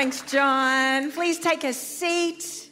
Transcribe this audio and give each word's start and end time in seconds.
Thanks, 0.00 0.22
John. 0.30 1.10
Please 1.10 1.40
take 1.40 1.64
a 1.64 1.72
seat. 1.72 2.70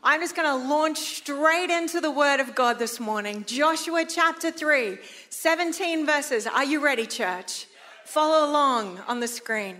I'm 0.00 0.20
just 0.20 0.36
going 0.36 0.46
to 0.46 0.68
launch 0.68 0.96
straight 0.98 1.70
into 1.70 2.00
the 2.00 2.12
Word 2.12 2.38
of 2.38 2.54
God 2.54 2.78
this 2.78 3.00
morning. 3.00 3.44
Joshua 3.48 4.04
chapter 4.08 4.52
3, 4.52 4.96
17 5.28 6.06
verses. 6.06 6.46
Are 6.46 6.64
you 6.64 6.78
ready, 6.78 7.04
church? 7.04 7.66
Follow 8.04 8.48
along 8.48 9.00
on 9.08 9.18
the 9.18 9.26
screen. 9.26 9.74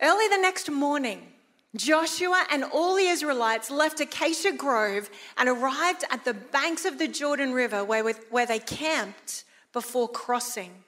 Early 0.00 0.28
the 0.28 0.40
next 0.40 0.70
morning, 0.70 1.26
Joshua 1.74 2.46
and 2.48 2.62
all 2.62 2.94
the 2.94 3.08
Israelites 3.08 3.72
left 3.72 3.98
Acacia 3.98 4.52
Grove 4.52 5.10
and 5.38 5.48
arrived 5.48 6.04
at 6.08 6.24
the 6.24 6.34
banks 6.34 6.84
of 6.84 6.98
the 6.98 7.08
Jordan 7.08 7.52
River 7.52 7.82
where, 7.82 8.08
where 8.30 8.46
they 8.46 8.60
camped 8.60 9.42
before 9.72 10.08
crossing. 10.08 10.84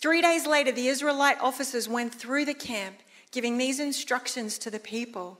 Three 0.00 0.20
days 0.20 0.48
later, 0.48 0.72
the 0.72 0.88
Israelite 0.88 1.40
officers 1.40 1.88
went 1.88 2.12
through 2.12 2.46
the 2.46 2.54
camp, 2.54 2.96
giving 3.32 3.58
these 3.58 3.80
instructions 3.80 4.58
to 4.58 4.70
the 4.70 4.78
people. 4.78 5.38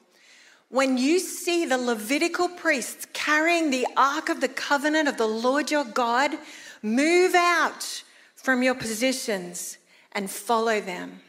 When 0.68 0.98
you 0.98 1.20
see 1.20 1.64
the 1.64 1.78
Levitical 1.78 2.48
priests 2.48 3.06
carrying 3.12 3.70
the 3.70 3.86
Ark 3.96 4.28
of 4.28 4.40
the 4.40 4.48
Covenant 4.48 5.06
of 5.06 5.18
the 5.18 5.26
Lord 5.26 5.70
your 5.70 5.84
God, 5.84 6.32
move 6.82 7.34
out 7.34 8.02
from 8.34 8.62
your 8.62 8.74
positions 8.74 9.78
and 10.12 10.30
follow 10.30 10.80
them. 10.80 11.20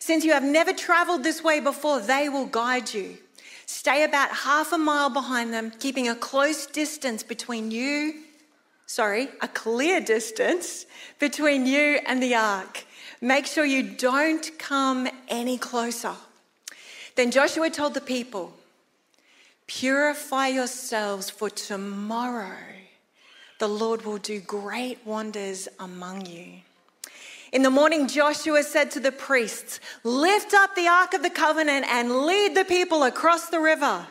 Since 0.00 0.24
you 0.24 0.32
have 0.32 0.42
never 0.42 0.72
traveled 0.72 1.22
this 1.22 1.44
way 1.44 1.60
before, 1.60 2.00
they 2.00 2.28
will 2.28 2.46
guide 2.46 2.92
you. 2.92 3.18
Stay 3.66 4.02
about 4.02 4.30
half 4.30 4.72
a 4.72 4.78
mile 4.78 5.10
behind 5.10 5.52
them, 5.52 5.70
keeping 5.78 6.08
a 6.08 6.16
close 6.16 6.66
distance 6.66 7.22
between 7.22 7.70
you 7.70 8.24
sorry, 8.88 9.28
a 9.42 9.48
clear 9.48 10.00
distance 10.00 10.86
between 11.20 11.66
you 11.66 12.00
and 12.06 12.20
the 12.22 12.34
ark. 12.34 12.84
Make 13.20 13.46
sure 13.46 13.64
you 13.64 13.82
don't 13.82 14.58
come 14.58 15.08
any 15.28 15.58
closer. 15.58 16.14
Then 17.16 17.30
Joshua 17.30 17.68
told 17.70 17.94
the 17.94 18.00
people, 18.00 18.52
Purify 19.66 20.48
yourselves, 20.48 21.28
for 21.28 21.50
tomorrow 21.50 22.56
the 23.58 23.68
Lord 23.68 24.04
will 24.04 24.18
do 24.18 24.40
great 24.40 25.04
wonders 25.04 25.68
among 25.80 26.26
you. 26.26 26.60
In 27.50 27.62
the 27.62 27.70
morning, 27.70 28.06
Joshua 28.06 28.62
said 28.62 28.90
to 28.92 29.00
the 29.00 29.10
priests, 29.10 29.80
Lift 30.04 30.54
up 30.54 30.74
the 30.74 30.86
Ark 30.86 31.14
of 31.14 31.22
the 31.22 31.30
Covenant 31.30 31.86
and 31.88 32.22
lead 32.22 32.54
the 32.54 32.64
people 32.64 33.02
across 33.02 33.48
the 33.48 33.58
river. 33.58 34.06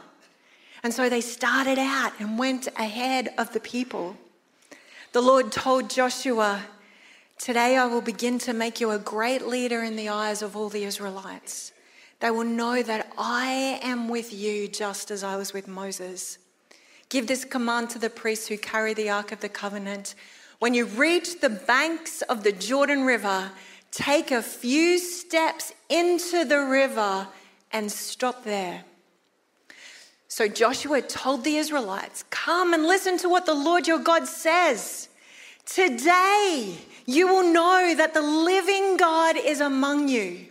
And 0.84 0.94
so 0.94 1.08
they 1.08 1.22
started 1.22 1.80
out 1.80 2.14
and 2.20 2.38
went 2.38 2.68
ahead 2.76 3.30
of 3.38 3.54
the 3.54 3.60
people. 3.60 4.18
The 5.14 5.22
Lord 5.22 5.52
told 5.52 5.90
Joshua, 5.90 6.64
Today 7.40 7.78
I 7.78 7.86
will 7.86 8.02
begin 8.02 8.40
to 8.40 8.54
make 8.54 8.82
you 8.82 8.90
a 8.90 8.98
great 8.98 9.46
leader 9.48 9.84
in 9.84 9.96
the 9.96 10.10
eyes 10.10 10.42
of 10.42 10.56
all 10.56 10.70
the 10.70 10.84
Israelites. 10.84 11.72
They 12.20 12.32
will 12.32 12.44
know 12.44 12.82
that 12.82 13.12
I 13.16 13.80
am 13.84 14.10
with 14.10 14.34
you 14.34 14.68
just 14.68 15.12
as 15.12 15.24
I 15.24 15.36
was 15.36 15.54
with 15.54 15.68
Moses. 15.68 16.40
Give 17.10 17.28
this 17.28 17.46
command 17.46 17.92
to 17.92 18.00
the 18.00 18.10
priests 18.10 18.48
who 18.48 18.58
carry 18.58 18.96
the 18.96 19.12
Ark 19.12 19.32
of 19.32 19.40
the 19.40 19.50
Covenant. 19.50 20.16
When 20.58 20.74
you 20.74 20.86
reach 20.86 21.40
the 21.40 21.50
banks 21.50 22.24
of 22.24 22.44
the 22.44 22.52
Jordan 22.52 23.04
River, 23.04 23.52
take 23.92 24.32
a 24.32 24.42
few 24.42 24.98
steps 24.98 25.74
into 25.90 26.44
the 26.44 26.62
river 26.62 27.28
and 27.72 27.92
stop 27.92 28.44
there. 28.46 28.84
So 30.28 30.48
Joshua 30.48 31.04
told 31.04 31.44
the 31.44 31.58
Israelites, 31.58 32.26
Come 32.32 32.74
and 32.74 32.84
listen 32.84 33.20
to 33.20 33.30
what 33.30 33.46
the 33.46 33.54
Lord 33.54 33.88
your 33.88 34.00
God 34.00 34.28
says. 34.28 35.10
Today 35.66 36.78
you 37.08 37.28
will 37.28 37.52
know 37.52 37.96
that 37.96 38.14
the 38.14 38.22
living 38.22 38.98
God 38.98 39.38
is 39.38 39.62
among 39.62 40.10
you. 40.10 40.46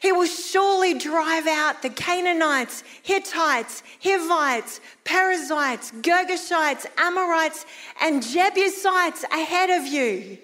He 0.00 0.12
will 0.12 0.26
surely 0.26 0.94
drive 0.94 1.46
out 1.46 1.82
the 1.82 1.90
Canaanites, 1.90 2.82
Hittites, 3.02 3.82
Hivites, 4.02 4.80
Perizzites, 5.04 5.92
Girgashites, 5.92 6.86
Amorites, 6.98 7.64
and 8.00 8.22
Jebusites 8.22 9.24
ahead 9.24 9.70
of 9.70 9.86
you. 9.86 10.38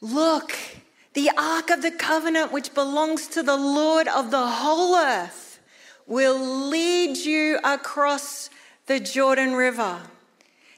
Look, 0.00 0.56
the 1.14 1.30
Ark 1.36 1.70
of 1.70 1.82
the 1.82 1.90
Covenant, 1.90 2.52
which 2.52 2.74
belongs 2.74 3.26
to 3.28 3.42
the 3.42 3.56
Lord 3.56 4.06
of 4.06 4.30
the 4.30 4.46
whole 4.46 4.94
earth 4.94 5.58
will 6.06 6.38
lead 6.68 7.16
you 7.16 7.58
across 7.64 8.48
the 8.86 9.00
Jordan 9.00 9.54
River. 9.54 10.00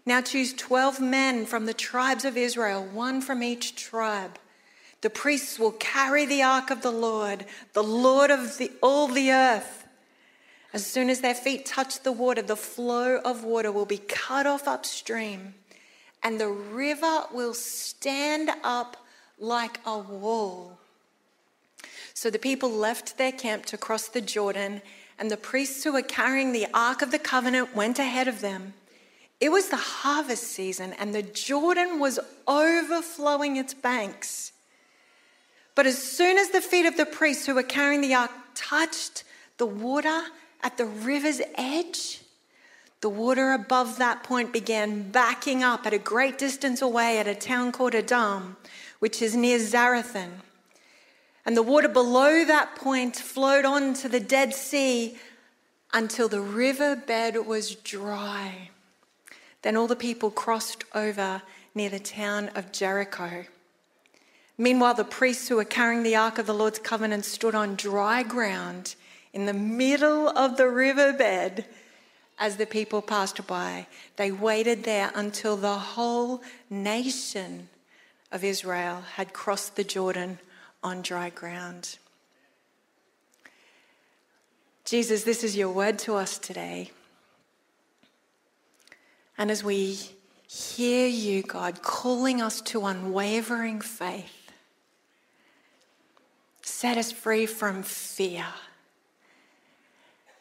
Now 0.07 0.21
choose 0.21 0.53
12 0.55 1.01
men 1.01 1.47
from 1.47 1.67
the 1.67 1.75
tribes 1.75 2.25
of 2.25 2.37
Israel, 2.37 2.85
one 2.85 3.21
from 3.21 3.43
each 3.43 3.77
tribe. 3.77 4.39
The 5.03 5.11
priests 5.11 5.59
will 5.59 5.73
carry 5.73 6.27
the 6.27 6.43
ark 6.43 6.71
of 6.71 6.83
the 6.83 6.91
Lord, 6.91 7.47
the 7.73 7.83
Lord 7.83 8.31
of 8.31 8.59
the, 8.59 8.71
all 8.83 9.09
the 9.09 9.33
earth. 9.33 9.87
As 10.73 10.87
soon 10.87 11.11
as 11.11 11.21
their 11.21 11.35
feet 11.35 11.67
touch 11.67 12.03
the 12.03 12.13
water, 12.13 12.43
the 12.43 12.57
flow 12.57 13.17
of 13.25 13.45
water 13.45 13.73
will 13.73 13.87
be 13.87 13.99
cut 13.99 14.47
off 14.47 14.69
upstream, 14.69 15.55
and 16.23 16.41
the 16.41 16.49
river 16.49 17.25
will 17.33 17.55
stand 17.55 18.51
up 18.63 18.97
like 19.39 19.81
a 19.87 19.99
wall. 19.99 20.79
So 22.15 22.31
the 22.31 22.39
people 22.39 22.71
left 22.71 23.17
their 23.17 23.33
camp 23.33 23.65
to 23.67 23.79
cross 23.79 24.07
the 24.07 24.21
Jordan 24.21 24.83
and 25.19 25.31
the 25.31 25.37
priests 25.37 25.85
who 25.85 25.93
were 25.93 26.03
carrying 26.03 26.53
the 26.53 26.67
Ark 26.73 27.03
of 27.03 27.11
the 27.11 27.19
Covenant 27.19 27.75
went 27.75 27.99
ahead 27.99 28.29
of 28.29 28.41
them. 28.41 28.75
It 29.41 29.51
was 29.51 29.69
the 29.69 29.77
harvest 29.77 30.45
season, 30.45 30.93
and 30.95 31.15
the 31.15 31.23
Jordan 31.23 31.99
was 31.99 32.19
overflowing 32.47 33.57
its 33.57 33.73
banks. 33.73 34.53
But 35.75 35.87
as 35.87 35.97
soon 35.97 36.37
as 36.37 36.51
the 36.51 36.61
feet 36.61 36.85
of 36.85 36.99
the 36.99 37.07
priests 37.07 37.47
who 37.47 37.55
were 37.55 37.63
carrying 37.63 38.03
the 38.03 38.15
ark 38.15 38.31
touched 38.55 39.25
the 39.57 39.67
water 39.67 40.23
at 40.63 40.77
the 40.77 40.85
river's 40.85 41.41
edge, 41.55 42.21
the 43.01 43.09
water 43.09 43.53
above 43.53 43.97
that 43.97 44.23
point 44.23 44.53
began 44.53 45.11
backing 45.11 45.63
up 45.63 45.87
at 45.87 45.95
a 45.95 45.99
great 45.99 46.37
distance 46.37 46.83
away 46.83 47.19
at 47.19 47.27
a 47.27 47.35
town 47.35 47.73
called 47.73 47.95
Adam, 47.95 48.59
which 48.99 49.23
is 49.23 49.35
near 49.35 49.59
Zarethan. 49.59 50.31
And 51.47 51.57
the 51.57 51.63
water 51.63 51.89
below 51.89 52.45
that 52.45 52.77
point 52.77 53.17
flowed 53.17 53.65
on 53.65 53.95
to 53.95 54.09
the 54.11 54.21
Dead 54.21 54.53
Sea 54.53 55.17
until 55.95 56.29
the 56.29 56.43
riverbed 56.43 57.47
was 57.47 57.75
dry. 57.75 58.69
Then 59.63 59.77
all 59.77 59.87
the 59.87 59.97
people 59.97 60.31
crossed 60.31 60.85
over 60.95 61.43
near 61.75 61.91
the 61.91 61.99
town 62.01 62.51
of 62.55 62.73
Jericho. 62.73 63.45
Meanwhile, 64.57 64.95
the 64.95 65.05
priests 65.05 65.49
who 65.49 65.57
were 65.57 65.65
carrying 65.65 66.03
the 66.03 66.17
Ark 66.17 66.39
of 66.39 66.47
the 66.47 66.55
Lord's 66.55 66.79
covenant 66.79 67.25
stood 67.25 67.55
on 67.55 67.77
dry 67.77 68.23
ground 68.23 68.95
in 69.33 69.47
the 69.47 69.55
middle 69.55 70.29
of 70.29 70.57
the 70.57 70.69
riverbed 70.69 71.65
as 72.39 72.57
the 72.57 72.67
people 72.67 73.03
passed 73.03 73.47
by. 73.47 73.87
They 74.17 74.33
waited 74.33 74.85
there 74.85 75.13
until 75.15 75.57
the 75.57 75.79
whole 75.79 76.43
nation 76.69 77.69
of 78.33 78.45
Israel 78.45 79.03
had 79.15 79.33
crossed 79.33 79.77
the 79.77 79.85
Jordan 79.85 80.39
on 80.83 81.03
dry 81.03 81.31
ground. 81.31 81.99
Jesus, 84.85 85.25
this 85.25 85.45
is 85.45 85.57
your 85.57 85.71
word 85.71 85.99
to 86.01 86.17
us 86.17 86.39
today. 86.39 86.91
And 89.41 89.51
as 89.51 89.65
we 89.65 89.99
hear 90.47 91.09
you, 91.09 91.43
God, 91.43 91.81
calling 91.81 92.43
us 92.43 92.61
to 92.61 92.85
unwavering 92.85 93.81
faith, 93.81 94.53
set 96.61 96.99
us 96.99 97.11
free 97.11 97.47
from 97.47 97.83
fear. 97.83 98.45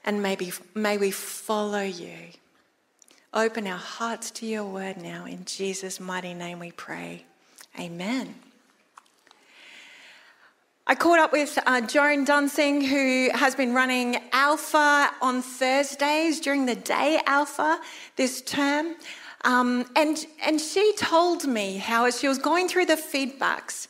And 0.03 0.21
maybe, 0.21 0.51
may 0.75 0.97
we 0.97 1.11
follow 1.11 1.81
you. 1.81 2.17
Open 3.33 3.67
our 3.67 3.77
hearts 3.77 4.31
to 4.31 4.45
your 4.45 4.65
word 4.65 4.97
now. 4.97 5.23
In 5.23 5.45
Jesus' 5.45 6.01
mighty 6.01 6.33
name 6.33 6.59
we 6.59 6.71
pray. 6.71 7.23
Amen. 7.79 8.35
I 10.89 10.95
caught 10.95 11.19
up 11.19 11.31
with 11.31 11.59
uh, 11.67 11.81
Joan 11.81 12.25
Dunsing, 12.25 12.81
who 12.81 13.29
has 13.35 13.53
been 13.53 13.75
running 13.75 14.17
Alpha 14.31 15.11
on 15.21 15.43
Thursdays 15.43 16.39
during 16.39 16.65
the 16.65 16.73
day 16.73 17.21
Alpha 17.27 17.79
this 18.15 18.41
term. 18.41 18.95
Um, 19.45 19.85
and, 19.95 20.25
and 20.43 20.59
she 20.59 20.93
told 20.97 21.45
me 21.45 21.77
how, 21.77 22.05
as 22.05 22.19
she 22.19 22.27
was 22.27 22.39
going 22.39 22.67
through 22.67 22.87
the 22.87 22.95
feedbacks, 22.95 23.87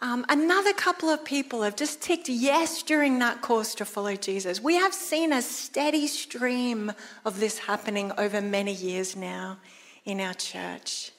um, 0.00 0.26
another 0.28 0.72
couple 0.72 1.08
of 1.08 1.24
people 1.24 1.62
have 1.62 1.76
just 1.76 2.02
ticked 2.02 2.28
yes 2.28 2.82
during 2.82 3.20
that 3.20 3.40
course 3.40 3.72
to 3.76 3.84
follow 3.84 4.16
Jesus. 4.16 4.60
We 4.60 4.74
have 4.74 4.92
seen 4.92 5.32
a 5.32 5.40
steady 5.40 6.08
stream 6.08 6.90
of 7.24 7.38
this 7.38 7.58
happening 7.58 8.10
over 8.18 8.40
many 8.40 8.72
years 8.72 9.14
now 9.14 9.58
in 10.04 10.20
our 10.20 10.34
church. 10.34 11.12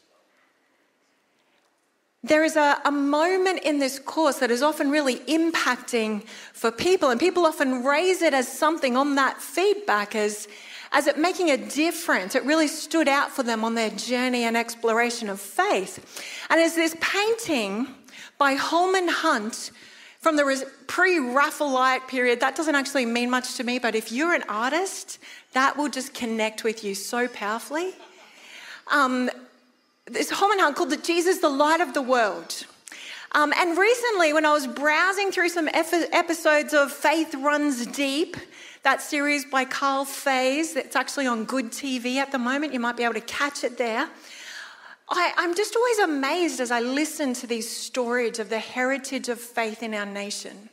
There 2.25 2.43
is 2.43 2.55
a, 2.55 2.81
a, 2.83 2.91
moment 2.91 3.59
in 3.63 3.77
this 3.77 3.99
course 3.99 4.39
that 4.39 4.49
is 4.49 4.63
often 4.63 4.89
really 4.89 5.17
impacting 5.27 6.25
for 6.53 6.71
people, 6.71 7.11
and 7.11 7.19
people 7.19 7.45
often 7.45 7.83
raise 7.83 8.23
it 8.23 8.33
as 8.33 8.47
something 8.47 8.97
on 8.97 9.13
that 9.13 9.39
feedback 9.39 10.15
as, 10.15 10.47
as 10.91 11.05
it 11.05 11.19
making 11.19 11.51
a 11.51 11.57
difference. 11.57 12.33
It 12.33 12.43
really 12.43 12.67
stood 12.67 13.07
out 13.07 13.29
for 13.29 13.43
them 13.43 13.63
on 13.63 13.75
their 13.75 13.91
journey 13.91 14.45
and 14.45 14.57
exploration 14.57 15.29
of 15.29 15.39
faith. 15.39 16.03
And 16.49 16.59
it's 16.59 16.73
this 16.73 16.95
painting 16.99 17.89
by 18.39 18.55
Holman 18.55 19.07
Hunt 19.07 19.69
from 20.19 20.35
the 20.35 20.65
pre 20.87 21.19
Raphaelite 21.19 22.07
period, 22.07 22.39
that 22.39 22.55
doesn't 22.55 22.73
actually 22.73 23.05
mean 23.05 23.29
much 23.29 23.53
to 23.57 23.63
me, 23.63 23.77
but 23.77 23.93
if 23.93 24.11
you're 24.11 24.33
an 24.33 24.45
artist, 24.49 25.19
that 25.53 25.77
will 25.77 25.89
just 25.89 26.15
connect 26.15 26.63
with 26.63 26.83
you 26.83 26.95
so 26.95 27.27
powerfully. 27.27 27.93
Um, 28.91 29.29
this 30.07 30.29
Holman 30.29 30.59
Hunt 30.59 30.75
called 30.75 30.91
the 30.91 30.97
Jesus, 30.97 31.39
the 31.39 31.49
light 31.49 31.81
of 31.81 31.93
the 31.93 32.01
world. 32.01 32.65
Um, 33.31 33.51
and 33.57 33.77
recently, 33.77 34.33
when 34.33 34.45
I 34.45 34.53
was 34.53 34.67
browsing 34.67 35.31
through 35.31 35.49
some 35.49 35.67
episodes 35.67 36.73
of 36.73 36.91
Faith 36.91 37.33
Runs 37.35 37.85
Deep, 37.87 38.37
that 38.83 39.01
series 39.01 39.45
by 39.45 39.65
Karl 39.65 40.05
Faase, 40.05 40.73
that's 40.73 40.95
actually 40.95 41.27
on 41.27 41.43
Good 41.45 41.71
TV 41.71 42.17
at 42.17 42.31
the 42.31 42.37
moment, 42.37 42.71
you 42.71 42.79
might 42.79 42.95
be 42.95 43.03
able 43.03 43.15
to 43.15 43.21
catch 43.21 43.63
it 43.63 43.77
there. 43.77 44.07
I, 45.09 45.33
am 45.37 45.55
just 45.55 45.75
always 45.75 45.99
amazed 45.99 46.59
as 46.59 46.71
I 46.71 46.79
listen 46.79 47.33
to 47.35 47.47
these 47.47 47.69
stories 47.69 48.39
of 48.39 48.49
the 48.49 48.59
heritage 48.59 49.27
of 49.27 49.39
faith 49.39 49.83
in 49.83 49.93
our 49.93 50.05
nation. 50.05 50.69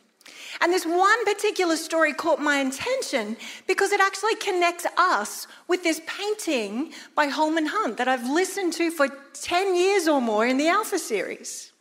And 0.61 0.73
this 0.73 0.85
one 0.85 1.25
particular 1.25 1.77
story 1.77 2.13
caught 2.13 2.41
my 2.41 2.59
attention 2.59 3.37
because 3.67 3.93
it 3.93 4.01
actually 4.01 4.37
connects 4.37 4.87
us 4.97 5.47
with 5.69 5.83
this 5.83 6.01
painting 6.07 6.93
by 7.15 7.27
Holman 7.27 7.67
Hunt 7.67 7.97
that 7.97 8.09
I've 8.09 8.29
listened 8.29 8.73
to 8.75 8.91
for 8.91 9.09
10 9.09 9.75
years 9.75 10.07
or 10.09 10.21
more 10.21 10.47
in 10.47 10.59
the 10.59 10.69
Alpha 10.69 10.99
series. 10.99 11.73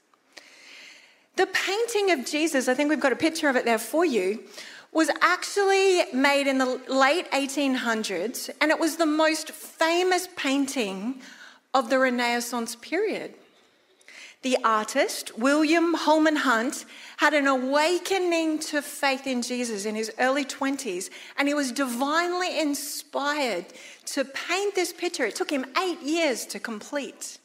The 1.36 1.48
painting 1.48 2.12
of 2.12 2.26
Jesus, 2.26 2.68
I 2.68 2.74
think 2.74 2.90
we've 2.90 3.00
got 3.00 3.14
a 3.14 3.18
picture 3.18 3.50
of 3.50 3.56
it 3.56 3.66
there 3.66 3.80
for 3.80 4.06
you, 4.06 4.44
was 4.92 5.10
actually 5.22 6.04
made 6.14 6.48
in 6.48 6.58
the 6.58 6.80
late 6.90 7.30
1800s, 7.32 8.50
and 8.60 8.72
it 8.72 8.80
was 8.80 8.98
the 8.98 9.06
most 9.06 9.52
famous 9.52 10.28
painting 10.36 11.22
of 11.74 11.90
the 11.90 11.98
Renaissance 11.98 12.76
period. 12.76 13.34
The 14.44 14.58
artist, 14.64 15.38
William 15.38 15.94
Holman 15.94 16.38
Hunt, 16.38 16.86
had 17.18 17.36
an 17.36 17.46
awakening 17.46 18.58
to 18.60 18.82
faith 18.82 19.28
in 19.28 19.44
Jesus 19.44 19.86
in 19.86 19.94
his 19.94 20.12
early 20.18 20.46
20s, 20.46 21.12
and 21.38 21.48
he 21.48 21.54
was 21.54 21.72
divinely 21.72 22.60
inspired 22.60 23.66
to 24.08 24.26
paint 24.26 24.74
this 24.74 24.94
picture. 24.94 25.26
It 25.26 25.36
took 25.36 25.52
him 25.52 25.66
eight 25.78 26.02
years 26.02 26.48
to 26.48 26.60
complete. 26.60 27.38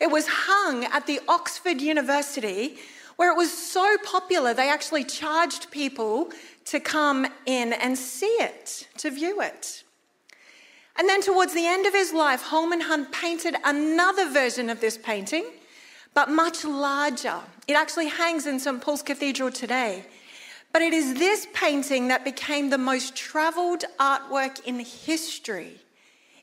It 0.00 0.12
was 0.12 0.28
hung 0.28 0.84
at 0.84 1.06
the 1.06 1.20
Oxford 1.26 1.80
University, 1.80 2.76
where 3.16 3.32
it 3.32 3.36
was 3.36 3.52
so 3.52 3.96
popular 4.04 4.54
they 4.54 4.70
actually 4.70 5.02
charged 5.02 5.72
people 5.72 6.30
to 6.66 6.78
come 6.78 7.26
in 7.44 7.72
and 7.72 7.98
see 7.98 8.26
it, 8.26 8.86
to 8.98 9.10
view 9.10 9.40
it. 9.40 9.82
And 10.96 11.08
then 11.08 11.22
towards 11.22 11.54
the 11.54 11.66
end 11.66 11.86
of 11.86 11.92
his 11.92 12.12
life, 12.12 12.42
Holman 12.42 12.82
Hunt 12.82 13.10
painted 13.10 13.56
another 13.64 14.30
version 14.30 14.70
of 14.70 14.80
this 14.80 14.96
painting, 14.96 15.44
but 16.18 16.28
much 16.28 16.64
larger. 16.64 17.38
It 17.68 17.74
actually 17.74 18.08
hangs 18.08 18.44
in 18.44 18.58
St. 18.58 18.80
Paul's 18.80 19.02
Cathedral 19.02 19.52
today. 19.52 20.04
But 20.72 20.82
it 20.82 20.92
is 20.92 21.14
this 21.14 21.46
painting 21.54 22.08
that 22.08 22.24
became 22.24 22.70
the 22.70 22.76
most 22.76 23.14
travelled 23.14 23.84
artwork 24.00 24.58
in 24.64 24.80
history. 24.80 25.78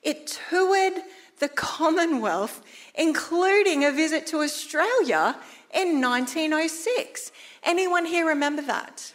It 0.01 0.39
toured 0.47 0.93
the 1.39 1.49
Commonwealth, 1.49 2.61
including 2.97 3.83
a 3.83 3.91
visit 3.91 4.25
to 4.27 4.37
Australia 4.43 5.35
in 5.73 5.99
1906. 5.99 7.33
Anyone 7.61 8.05
here 8.05 8.27
remember 8.27 8.61
that? 8.61 9.13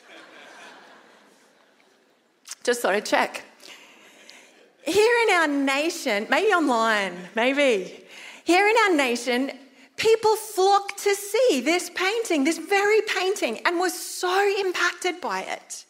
Just 2.65 2.83
thought 2.83 2.95
I'd 2.95 3.07
check. 3.07 3.45
Here 4.85 5.17
in 5.27 5.35
our 5.37 5.49
nation, 5.49 6.27
maybe 6.29 6.49
online, 6.49 7.15
maybe, 7.35 8.05
here 8.45 8.69
in 8.69 8.77
our 8.85 8.95
nation, 8.95 9.53
people 10.01 10.35
flocked 10.35 10.99
to 11.05 11.15
see 11.15 11.61
this 11.61 11.91
painting, 11.95 12.45
this 12.45 12.57
very 12.57 13.03
painting, 13.03 13.61
and 13.67 13.79
was 13.79 13.93
so 13.93 14.51
impacted 14.59 15.21
by 15.21 15.43
it. 15.43 15.85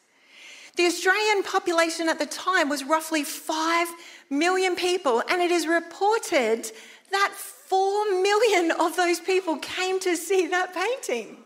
The 0.77 0.87
Australian 0.87 1.45
population 1.45 2.09
at 2.09 2.19
the 2.19 2.27
time 2.27 2.69
was 2.69 2.83
roughly 2.83 3.23
5 3.23 3.89
million 4.29 4.75
people, 4.75 5.23
and 5.29 5.41
it 5.41 5.53
is 5.53 5.67
reported 5.67 6.73
that 7.13 7.33
4 7.35 8.21
million 8.21 8.73
of 8.73 8.97
those 8.97 9.21
people 9.21 9.59
came 9.59 10.01
to 10.01 10.17
see 10.17 10.49
that 10.49 10.75
painting. 10.75 11.37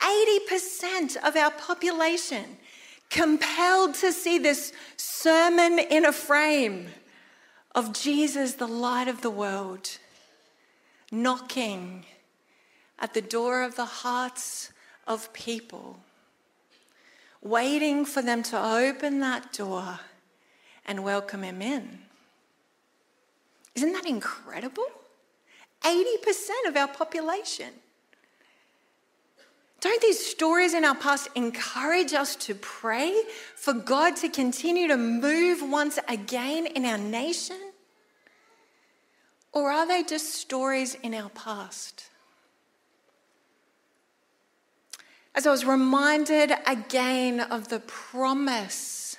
80% 0.00 1.16
of 1.24 1.36
our 1.36 1.50
population 1.50 2.44
compelled 3.10 3.94
to 3.94 4.12
see 4.12 4.38
this 4.38 4.72
sermon 4.96 5.80
in 5.80 6.04
a 6.04 6.12
frame 6.12 6.88
of 7.74 7.92
Jesus, 7.92 8.54
the 8.54 8.68
light 8.68 9.08
of 9.08 9.22
the 9.22 9.30
world, 9.30 9.98
knocking 11.12 12.04
at 12.98 13.14
the 13.14 13.20
door 13.20 13.62
of 13.62 13.76
the 13.76 13.84
hearts 13.84 14.72
of 15.06 15.32
people, 15.32 16.00
waiting 17.42 18.04
for 18.04 18.22
them 18.22 18.42
to 18.42 18.58
open 18.58 19.20
that 19.20 19.52
door 19.52 20.00
and 20.86 21.04
welcome 21.04 21.42
him 21.42 21.60
in. 21.60 21.98
Isn't 23.74 23.92
that 23.92 24.06
incredible? 24.06 24.86
80% 25.82 26.48
of 26.66 26.76
our 26.76 26.88
population. 26.88 27.70
Don't 29.80 30.00
these 30.00 30.24
stories 30.24 30.74
in 30.74 30.84
our 30.84 30.94
past 30.94 31.28
encourage 31.34 32.14
us 32.14 32.36
to 32.36 32.54
pray 32.54 33.20
for 33.56 33.72
God 33.72 34.14
to 34.18 34.28
continue 34.28 34.86
to 34.86 34.96
move 34.96 35.68
once 35.68 35.98
again 36.08 36.66
in 36.66 36.84
our 36.84 36.98
nation? 36.98 37.71
Or 39.52 39.70
are 39.70 39.86
they 39.86 40.02
just 40.02 40.34
stories 40.34 40.94
in 40.94 41.14
our 41.14 41.30
past? 41.30 42.08
As 45.34 45.46
I 45.46 45.50
was 45.50 45.64
reminded 45.64 46.52
again 46.66 47.40
of 47.40 47.68
the 47.68 47.80
promise 47.80 49.16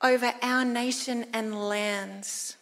over 0.00 0.34
our 0.42 0.64
nation 0.64 1.26
and 1.32 1.68
lands, 1.68 2.56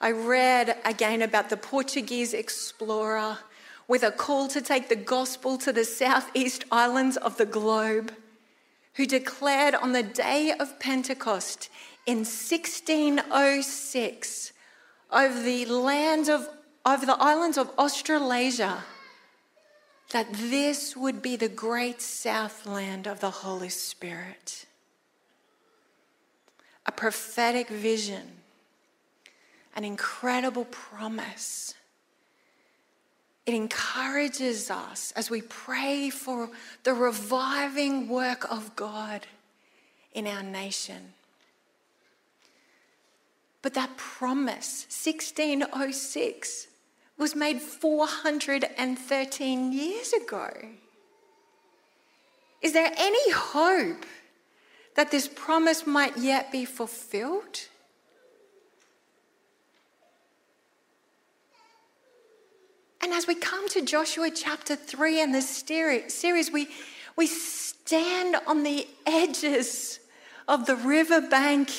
I 0.00 0.12
read 0.12 0.76
again 0.84 1.22
about 1.22 1.50
the 1.50 1.56
Portuguese 1.56 2.34
explorer 2.34 3.38
with 3.86 4.02
a 4.02 4.10
call 4.10 4.48
to 4.48 4.60
take 4.60 4.88
the 4.88 4.96
gospel 4.96 5.56
to 5.58 5.72
the 5.72 5.84
southeast 5.84 6.64
islands 6.70 7.16
of 7.16 7.38
the 7.38 7.46
globe, 7.46 8.12
who 8.94 9.06
declared 9.06 9.74
on 9.74 9.92
the 9.92 10.02
day 10.02 10.52
of 10.58 10.78
Pentecost 10.78 11.70
in 12.06 12.18
1606 12.18 14.52
over 15.10 15.40
the 15.40 15.64
land 15.66 16.28
of 16.28 16.48
over 16.86 17.04
the 17.04 17.16
islands 17.20 17.58
of 17.58 17.70
Australasia 17.78 18.84
that 20.10 20.32
this 20.32 20.96
would 20.96 21.20
be 21.20 21.36
the 21.36 21.48
great 21.48 22.00
southland 22.00 23.06
of 23.06 23.20
the 23.20 23.30
Holy 23.30 23.68
Spirit. 23.68 24.64
A 26.86 26.92
prophetic 26.92 27.68
vision, 27.68 28.38
an 29.76 29.84
incredible 29.84 30.64
promise 30.64 31.74
it 33.48 33.54
encourages 33.54 34.70
us 34.70 35.10
as 35.16 35.30
we 35.30 35.40
pray 35.40 36.10
for 36.10 36.50
the 36.84 36.92
reviving 36.92 38.06
work 38.06 38.44
of 38.52 38.76
God 38.76 39.26
in 40.12 40.26
our 40.26 40.42
nation. 40.42 41.14
But 43.62 43.74
that 43.74 43.96
promise, 43.96 44.86
1606, 44.88 46.68
was 47.18 47.34
made 47.34 47.60
413 47.60 49.72
years 49.72 50.12
ago. 50.12 50.50
Is 52.62 52.72
there 52.72 52.92
any 52.96 53.32
hope 53.32 54.06
that 54.94 55.10
this 55.10 55.26
promise 55.28 55.86
might 55.86 56.16
yet 56.16 56.50
be 56.52 56.64
fulfilled? 56.64 57.66
And 63.00 63.12
as 63.12 63.26
we 63.26 63.34
come 63.34 63.68
to 63.70 63.82
Joshua 63.82 64.30
chapter 64.30 64.76
3 64.76 65.22
and 65.22 65.34
this 65.34 65.48
series, 65.48 66.52
we, 66.52 66.68
we 67.16 67.26
stand 67.26 68.36
on 68.46 68.64
the 68.64 68.86
edges 69.06 69.98
of 70.46 70.66
the 70.66 70.76
riverbank 70.76 71.70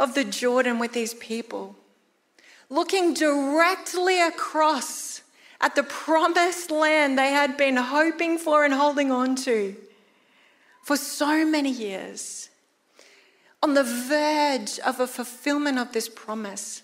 of 0.00 0.14
the 0.14 0.24
Jordan 0.24 0.78
with 0.78 0.94
these 0.94 1.12
people, 1.14 1.76
looking 2.70 3.12
directly 3.12 4.20
across 4.20 5.20
at 5.60 5.74
the 5.74 5.82
promised 5.82 6.70
land 6.70 7.18
they 7.18 7.32
had 7.32 7.58
been 7.58 7.76
hoping 7.76 8.38
for 8.38 8.64
and 8.64 8.72
holding 8.72 9.12
on 9.12 9.36
to 9.36 9.76
for 10.82 10.96
so 10.96 11.44
many 11.44 11.70
years, 11.70 12.48
on 13.62 13.74
the 13.74 13.84
verge 13.84 14.78
of 14.80 14.98
a 14.98 15.06
fulfillment 15.06 15.78
of 15.78 15.92
this 15.92 16.08
promise. 16.08 16.82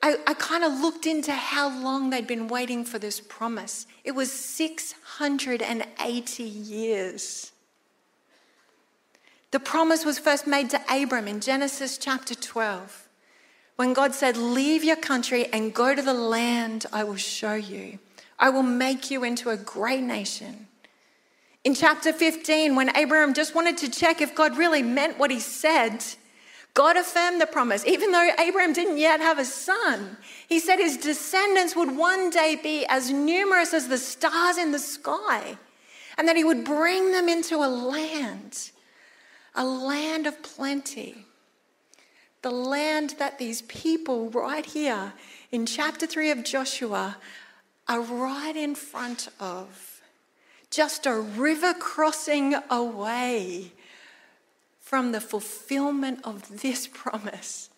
I, 0.00 0.16
I 0.28 0.34
kind 0.34 0.62
of 0.62 0.80
looked 0.80 1.06
into 1.06 1.32
how 1.32 1.68
long 1.82 2.10
they'd 2.10 2.28
been 2.28 2.46
waiting 2.46 2.84
for 2.84 3.00
this 3.00 3.20
promise. 3.20 3.88
It 4.04 4.12
was 4.12 4.30
680 4.30 6.42
years. 6.44 7.50
The 9.56 9.60
promise 9.60 10.04
was 10.04 10.18
first 10.18 10.46
made 10.46 10.68
to 10.68 10.80
Abram 10.86 11.26
in 11.26 11.40
Genesis 11.40 11.96
chapter 11.96 12.34
12 12.34 13.08
when 13.76 13.94
God 13.94 14.14
said, 14.14 14.36
Leave 14.36 14.84
your 14.84 14.96
country 14.96 15.46
and 15.46 15.72
go 15.72 15.94
to 15.94 16.02
the 16.02 16.12
land 16.12 16.84
I 16.92 17.04
will 17.04 17.16
show 17.16 17.54
you. 17.54 17.98
I 18.38 18.50
will 18.50 18.62
make 18.62 19.10
you 19.10 19.24
into 19.24 19.48
a 19.48 19.56
great 19.56 20.02
nation. 20.02 20.68
In 21.64 21.74
chapter 21.74 22.12
15, 22.12 22.76
when 22.76 22.94
Abraham 22.94 23.32
just 23.32 23.54
wanted 23.54 23.78
to 23.78 23.88
check 23.88 24.20
if 24.20 24.34
God 24.34 24.58
really 24.58 24.82
meant 24.82 25.18
what 25.18 25.30
he 25.30 25.40
said, 25.40 26.04
God 26.74 26.98
affirmed 26.98 27.40
the 27.40 27.46
promise, 27.46 27.82
even 27.86 28.12
though 28.12 28.28
Abraham 28.38 28.74
didn't 28.74 28.98
yet 28.98 29.20
have 29.20 29.38
a 29.38 29.46
son. 29.46 30.18
He 30.46 30.60
said 30.60 30.76
his 30.76 30.98
descendants 30.98 31.74
would 31.74 31.96
one 31.96 32.28
day 32.28 32.60
be 32.62 32.84
as 32.90 33.10
numerous 33.10 33.72
as 33.72 33.88
the 33.88 33.96
stars 33.96 34.58
in 34.58 34.72
the 34.72 34.78
sky, 34.78 35.56
and 36.18 36.28
that 36.28 36.36
he 36.36 36.44
would 36.44 36.62
bring 36.62 37.12
them 37.12 37.30
into 37.30 37.56
a 37.56 37.72
land, 37.72 38.72
a 39.56 39.64
land 39.64 40.26
of 40.26 40.42
plenty. 40.42 41.24
The 42.42 42.50
land 42.50 43.14
that 43.18 43.38
these 43.38 43.62
people, 43.62 44.30
right 44.30 44.64
here 44.64 45.14
in 45.50 45.66
chapter 45.66 46.06
3 46.06 46.30
of 46.30 46.44
Joshua, 46.44 47.16
are 47.88 48.00
right 48.00 48.56
in 48.56 48.74
front 48.74 49.28
of. 49.40 50.00
Just 50.70 51.06
a 51.06 51.14
river 51.14 51.74
crossing 51.74 52.54
away 52.70 53.72
from 54.80 55.12
the 55.12 55.20
fulfillment 55.20 56.20
of 56.22 56.60
this 56.60 56.86
promise. 56.92 57.70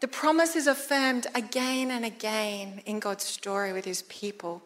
The 0.00 0.08
promise 0.08 0.54
is 0.54 0.66
affirmed 0.66 1.26
again 1.34 1.90
and 1.90 2.04
again 2.04 2.82
in 2.84 3.00
God's 3.00 3.24
story 3.24 3.72
with 3.72 3.86
his 3.86 4.02
people. 4.02 4.62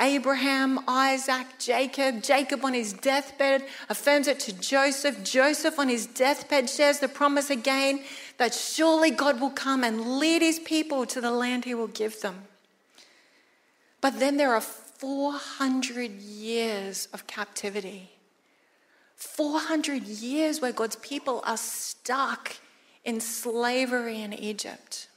Abraham, 0.00 0.80
Isaac, 0.86 1.46
Jacob, 1.58 2.22
Jacob 2.22 2.64
on 2.64 2.74
his 2.74 2.92
deathbed 2.92 3.64
affirms 3.88 4.28
it 4.28 4.38
to 4.40 4.52
Joseph. 4.52 5.24
Joseph 5.24 5.78
on 5.78 5.88
his 5.88 6.06
deathbed 6.06 6.70
shares 6.70 7.00
the 7.00 7.08
promise 7.08 7.50
again 7.50 8.04
that 8.36 8.54
surely 8.54 9.10
God 9.10 9.40
will 9.40 9.50
come 9.50 9.82
and 9.82 10.18
lead 10.18 10.40
his 10.40 10.60
people 10.60 11.04
to 11.06 11.20
the 11.20 11.32
land 11.32 11.64
he 11.64 11.74
will 11.74 11.88
give 11.88 12.20
them. 12.20 12.44
But 14.00 14.20
then 14.20 14.36
there 14.36 14.54
are 14.54 14.60
400 14.60 16.12
years 16.20 17.08
of 17.12 17.26
captivity. 17.26 18.10
400 19.16 20.04
years 20.04 20.60
where 20.60 20.72
God's 20.72 20.96
people 20.96 21.42
are 21.44 21.56
stuck 21.56 22.56
in 23.04 23.20
slavery 23.20 24.22
in 24.22 24.32
Egypt. 24.32 25.08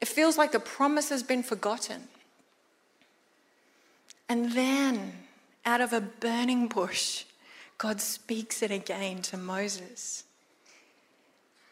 It 0.00 0.08
feels 0.08 0.38
like 0.38 0.52
the 0.52 0.60
promise 0.60 1.10
has 1.10 1.22
been 1.22 1.42
forgotten. 1.42 2.08
And 4.28 4.52
then, 4.52 5.12
out 5.64 5.80
of 5.80 5.92
a 5.92 6.00
burning 6.00 6.68
bush, 6.68 7.24
God 7.78 8.00
speaks 8.00 8.62
it 8.62 8.70
again 8.70 9.22
to 9.22 9.36
Moses. 9.36 10.24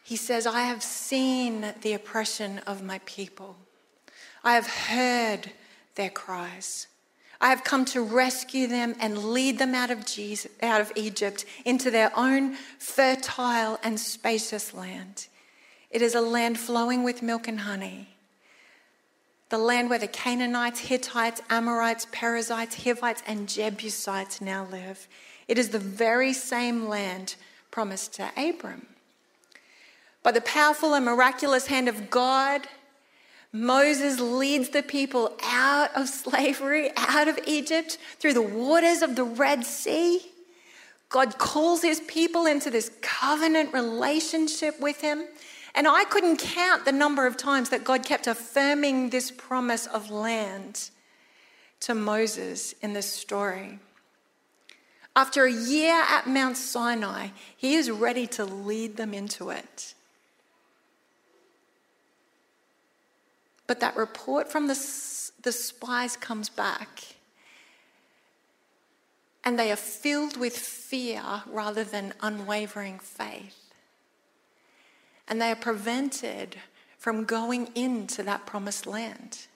He 0.03 0.15
says, 0.15 0.45
I 0.45 0.61
have 0.61 0.83
seen 0.83 1.73
the 1.81 1.93
oppression 1.93 2.59
of 2.67 2.83
my 2.83 2.99
people. 3.05 3.57
I 4.43 4.53
have 4.53 4.67
heard 4.67 5.51
their 5.95 6.11
cries. 6.11 6.87
I 7.41 7.49
have 7.49 7.63
come 7.63 7.85
to 7.85 8.01
rescue 8.01 8.67
them 8.67 8.95
and 8.99 9.17
lead 9.33 9.59
them 9.59 9.75
out 9.75 9.91
of, 9.91 10.05
Jesus, 10.05 10.51
out 10.61 10.79
of 10.79 10.91
Egypt 10.95 11.43
into 11.65 11.91
their 11.91 12.11
own 12.17 12.55
fertile 12.77 13.79
and 13.83 13.99
spacious 13.99 14.73
land. 14.73 15.27
It 15.89 16.01
is 16.01 16.15
a 16.15 16.21
land 16.21 16.59
flowing 16.59 17.03
with 17.03 17.21
milk 17.21 17.47
and 17.47 17.61
honey. 17.61 18.14
The 19.49 19.57
land 19.57 19.89
where 19.89 19.99
the 19.99 20.07
Canaanites, 20.07 20.79
Hittites, 20.79 21.41
Amorites, 21.49 22.07
Perizzites, 22.11 22.83
Hivites, 22.83 23.21
and 23.27 23.47
Jebusites 23.47 24.41
now 24.41 24.67
live. 24.71 25.07
It 25.47 25.57
is 25.57 25.69
the 25.69 25.79
very 25.79 26.33
same 26.33 26.87
land 26.87 27.35
promised 27.69 28.13
to 28.15 28.31
Abram. 28.35 28.87
By 30.23 30.31
the 30.31 30.41
powerful 30.41 30.95
and 30.95 31.05
miraculous 31.05 31.67
hand 31.67 31.87
of 31.87 32.09
God, 32.09 32.67
Moses 33.51 34.19
leads 34.19 34.69
the 34.69 34.81
people 34.81 35.37
out 35.43 35.95
of 35.95 36.09
slavery, 36.09 36.91
out 36.97 37.27
of 37.27 37.39
Egypt, 37.45 37.99
through 38.19 38.33
the 38.33 38.41
waters 38.41 39.01
of 39.01 39.15
the 39.15 39.23
Red 39.23 39.63
Sea. 39.63 40.19
God 41.09 41.37
calls 41.37 41.81
his 41.81 42.01
people 42.01 42.47
into 42.47 42.69
this 42.71 42.91
covenant 43.01 43.71
relationship 43.71 44.79
with 44.79 44.99
him. 44.99 45.25
And 45.75 45.89
I 45.89 46.05
couldn't 46.05 46.37
count 46.37 46.85
the 46.85 46.93
number 46.93 47.27
of 47.27 47.35
times 47.35 47.69
that 47.69 47.83
God 47.83 48.05
kept 48.05 48.27
affirming 48.27 49.09
this 49.09 49.29
promise 49.29 49.85
of 49.87 50.09
land 50.09 50.89
to 51.81 51.93
Moses 51.93 52.73
in 52.81 52.93
this 52.93 53.11
story. 53.11 53.79
After 55.17 55.43
a 55.43 55.51
year 55.51 56.01
at 56.09 56.27
Mount 56.27 56.55
Sinai, 56.55 57.27
he 57.55 57.75
is 57.75 57.91
ready 57.91 58.25
to 58.27 58.45
lead 58.45 58.95
them 58.95 59.13
into 59.13 59.49
it. 59.49 59.93
But 63.67 63.81
that 63.81 63.97
report 63.97 64.49
from 64.49 64.67
the, 64.67 64.75
the 65.43 65.51
spies 65.51 66.15
comes 66.15 66.47
back. 66.47 67.03
And 69.43 69.59
they 69.59 69.71
are 69.71 69.77
filled 69.77 70.37
with 70.37 70.57
fear 70.57 71.43
rather 71.47 71.83
than 71.83 72.13
unwavering 72.21 72.99
faith. 72.99 73.64
And 75.27 75.41
they 75.41 75.51
are 75.51 75.55
prevented 75.55 76.57
from 76.97 77.25
going 77.25 77.69
into 77.75 78.23
that 78.23 78.45
promised 78.45 78.85
land. 78.85 79.47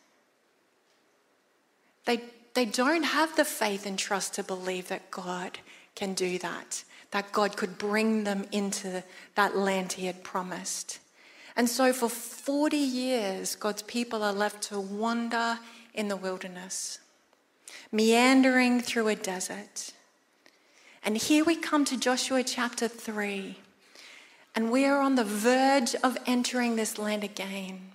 They, 2.05 2.21
they 2.53 2.65
don't 2.65 3.03
have 3.03 3.35
the 3.35 3.45
faith 3.45 3.85
and 3.85 3.97
trust 3.97 4.33
to 4.35 4.43
believe 4.43 4.87
that 4.87 5.11
God 5.11 5.59
can 5.95 6.13
do 6.13 6.37
that, 6.39 6.83
that 7.11 7.31
God 7.31 7.57
could 7.57 7.77
bring 7.77 8.23
them 8.23 8.45
into 8.51 9.03
that 9.35 9.55
land 9.55 9.93
He 9.93 10.05
had 10.05 10.23
promised. 10.23 10.99
And 11.55 11.67
so, 11.67 11.91
for 11.91 12.09
40 12.09 12.77
years, 12.77 13.55
God's 13.55 13.81
people 13.81 14.23
are 14.23 14.33
left 14.33 14.63
to 14.69 14.79
wander 14.79 15.59
in 15.93 16.07
the 16.07 16.15
wilderness, 16.15 16.99
meandering 17.91 18.79
through 18.79 19.09
a 19.09 19.15
desert. 19.15 19.91
And 21.03 21.17
here 21.17 21.43
we 21.43 21.55
come 21.55 21.85
to 21.85 21.97
Joshua 21.97 22.43
chapter 22.43 22.87
3, 22.87 23.57
and 24.55 24.71
we 24.71 24.85
are 24.85 24.99
on 24.99 25.15
the 25.15 25.23
verge 25.23 25.95
of 26.03 26.17
entering 26.25 26.75
this 26.75 26.97
land 26.97 27.23
again. 27.23 27.91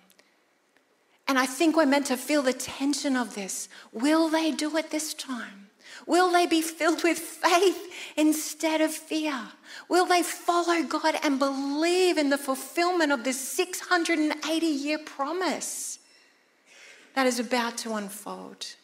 And 1.26 1.38
I 1.38 1.46
think 1.46 1.76
we're 1.76 1.86
meant 1.86 2.06
to 2.06 2.16
feel 2.16 2.42
the 2.42 2.52
tension 2.52 3.16
of 3.16 3.34
this. 3.34 3.68
Will 3.92 4.28
they 4.28 4.50
do 4.50 4.76
it 4.76 4.90
this 4.90 5.14
time? 5.14 5.68
Will 6.06 6.30
they 6.30 6.46
be 6.46 6.60
filled 6.60 7.02
with 7.02 7.18
faith 7.18 7.90
instead 8.16 8.80
of 8.80 8.92
fear? 8.92 9.38
Will 9.88 10.06
they 10.06 10.22
follow 10.22 10.82
God 10.82 11.16
and 11.22 11.38
believe 11.38 12.18
in 12.18 12.30
the 12.30 12.38
fulfillment 12.38 13.12
of 13.12 13.24
this 13.24 13.40
680 13.40 14.66
year 14.66 14.98
promise 14.98 15.98
that 17.14 17.26
is 17.26 17.38
about 17.38 17.78
to 17.78 17.94
unfold? 17.94 18.76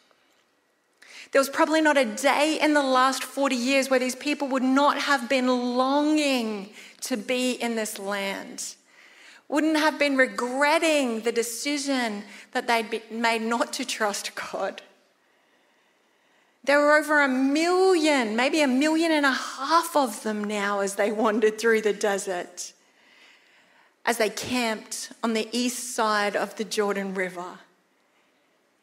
There 1.31 1.39
was 1.39 1.49
probably 1.49 1.81
not 1.81 1.97
a 1.97 2.05
day 2.05 2.59
in 2.61 2.73
the 2.73 2.83
last 2.83 3.23
40 3.23 3.55
years 3.55 3.89
where 3.89 3.99
these 3.99 4.15
people 4.15 4.49
would 4.49 4.63
not 4.63 4.97
have 4.97 5.29
been 5.29 5.47
longing 5.47 6.69
to 7.01 7.15
be 7.15 7.53
in 7.53 7.75
this 7.75 7.97
land, 7.97 8.75
wouldn't 9.47 9.77
have 9.77 9.97
been 9.97 10.17
regretting 10.17 11.21
the 11.21 11.31
decision 11.31 12.23
that 12.51 12.67
they'd 12.67 13.09
made 13.09 13.41
not 13.41 13.71
to 13.73 13.85
trust 13.85 14.35
God. 14.35 14.81
There 16.63 16.79
were 16.79 16.97
over 16.97 17.21
a 17.21 17.27
million, 17.27 18.35
maybe 18.35 18.61
a 18.61 18.67
million 18.67 19.11
and 19.11 19.25
a 19.25 19.31
half 19.31 19.95
of 19.95 20.21
them 20.23 20.43
now 20.43 20.81
as 20.81 20.95
they 20.95 21.11
wandered 21.11 21.59
through 21.59 21.81
the 21.81 21.93
desert, 21.93 22.73
as 24.05 24.17
they 24.17 24.29
camped 24.29 25.11
on 25.23 25.33
the 25.33 25.47
east 25.51 25.95
side 25.95 26.35
of 26.35 26.55
the 26.57 26.63
Jordan 26.63 27.15
River. 27.15 27.59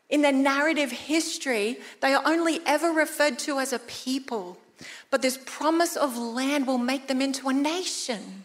In 0.08 0.22
their 0.22 0.32
narrative 0.32 0.90
history, 0.90 1.78
they 2.00 2.14
are 2.14 2.22
only 2.24 2.60
ever 2.64 2.90
referred 2.90 3.38
to 3.40 3.58
as 3.58 3.72
a 3.72 3.78
people, 3.80 4.58
but 5.10 5.22
this 5.22 5.38
promise 5.44 5.96
of 5.96 6.16
land 6.16 6.66
will 6.66 6.78
make 6.78 7.08
them 7.08 7.20
into 7.20 7.48
a 7.48 7.52
nation. 7.52 8.44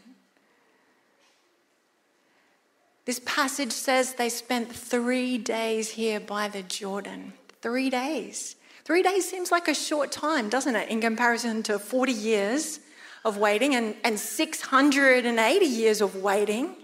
This 3.05 3.22
passage 3.25 3.72
says 3.72 4.13
they 4.13 4.29
spent 4.29 4.74
three 4.74 5.38
days 5.38 5.91
here 5.91 6.20
by 6.20 6.48
the 6.48 6.63
Jordan. 6.63 7.34
Three 7.62 7.89
days. 7.89 8.55
Three 8.86 9.03
days 9.03 9.29
seems 9.29 9.51
like 9.51 9.67
a 9.67 9.74
short 9.74 10.12
time, 10.12 10.50
doesn't 10.50 10.75
it, 10.75 10.89
in 10.89 11.00
comparison 11.01 11.63
to 11.63 11.79
40 11.79 12.12
years 12.12 12.79
of 13.24 13.38
waiting 13.38 13.75
and, 13.75 13.96
and 14.03 14.20
680 14.20 15.65
years 15.65 16.01
of 16.01 16.15
waiting. 16.17 16.75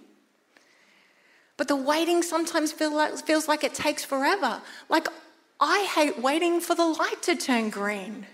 But 1.59 1.67
the 1.67 1.75
waiting 1.75 2.23
sometimes 2.23 2.71
feel 2.71 2.95
like, 2.95 3.17
feels 3.25 3.49
like 3.49 3.65
it 3.65 3.73
takes 3.73 4.05
forever. 4.05 4.61
Like, 4.87 5.09
I 5.59 5.85
hate 5.93 6.17
waiting 6.17 6.61
for 6.61 6.73
the 6.73 6.85
light 6.85 7.21
to 7.23 7.35
turn 7.35 7.69
green. 7.69 8.25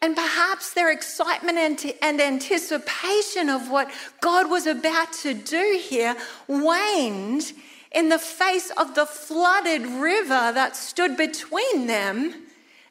And 0.00 0.14
perhaps 0.14 0.72
their 0.72 0.92
excitement 0.92 1.84
and, 2.00 2.20
anticipation 2.20 3.48
of 3.48 3.68
what 3.72 3.90
God 4.20 4.48
was 4.48 4.68
about 4.68 5.12
to 5.14 5.34
do 5.34 5.80
here 5.82 6.14
waned 6.46 7.52
in 7.90 8.08
the 8.08 8.20
face 8.20 8.70
of 8.76 8.94
the 8.94 9.06
flooded 9.06 9.84
river 9.84 10.52
that 10.54 10.76
stood 10.76 11.16
between 11.16 11.88
them 11.88 12.34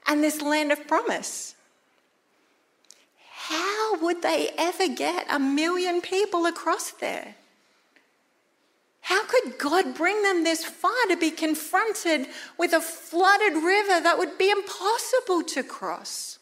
and 0.08 0.22
this 0.22 0.41
land 0.41 0.74
of 0.74 0.86
promise. 0.89 1.56
How 3.51 3.98
would 3.98 4.22
they 4.22 4.51
ever 4.58 4.88
get 4.88 5.25
a 5.29 5.38
million 5.38 6.00
people 6.00 6.46
across 6.46 6.91
there? 6.91 7.36
How 9.01 9.25
could 9.25 9.58
God 9.58 9.93
bring 9.93 10.24
them 10.24 10.46
this 10.46 10.63
far 10.63 10.96
to 11.10 11.17
be 11.17 11.31
confronted 11.31 12.27
with 12.58 12.72
a 12.72 12.79
flooded 12.79 13.62
river 13.62 14.00
that 14.00 14.17
would 14.17 14.38
be 14.38 14.50
impossible 14.50 15.43
to 15.43 15.63
cross? 15.63 16.39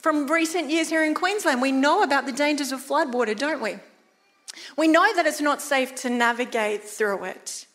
From 0.00 0.26
recent 0.26 0.70
years 0.70 0.88
here 0.88 1.04
in 1.04 1.12
Queensland, 1.12 1.60
we 1.60 1.70
know 1.72 2.02
about 2.02 2.24
the 2.24 2.32
dangers 2.32 2.72
of 2.72 2.80
floodwater, 2.80 3.36
don't 3.36 3.60
we? 3.60 3.76
We 4.78 4.88
know 4.88 5.14
that 5.14 5.26
it's 5.26 5.42
not 5.42 5.60
safe 5.60 5.94
to 5.96 6.08
navigate 6.08 6.82
through 6.82 7.24
it. 7.24 7.65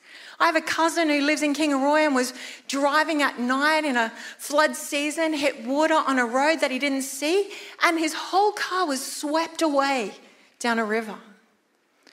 I 0.42 0.48
have 0.48 0.56
a 0.56 0.62
cousin 0.62 1.10
who 1.10 1.22
lives 1.22 1.44
in 1.44 1.54
Kingaroy 1.54 2.04
and 2.04 2.16
was 2.16 2.34
driving 2.68 3.22
at 3.22 3.40
night 3.40 3.86
in 3.86 3.96
a 3.96 4.12
flood 4.40 4.76
season, 4.76 5.34
hit 5.34 5.64
water 5.64 5.94
on 5.94 6.18
a 6.18 6.26
road 6.26 6.62
that 6.62 6.72
he 6.72 6.80
didn't 6.80 7.04
see, 7.04 7.52
and 7.84 8.00
his 8.00 8.16
whole 8.16 8.52
car 8.52 8.88
was 8.88 9.06
swept 9.06 9.62
away 9.62 10.14
down 10.58 10.80
a 10.80 10.84
river. 10.84 11.16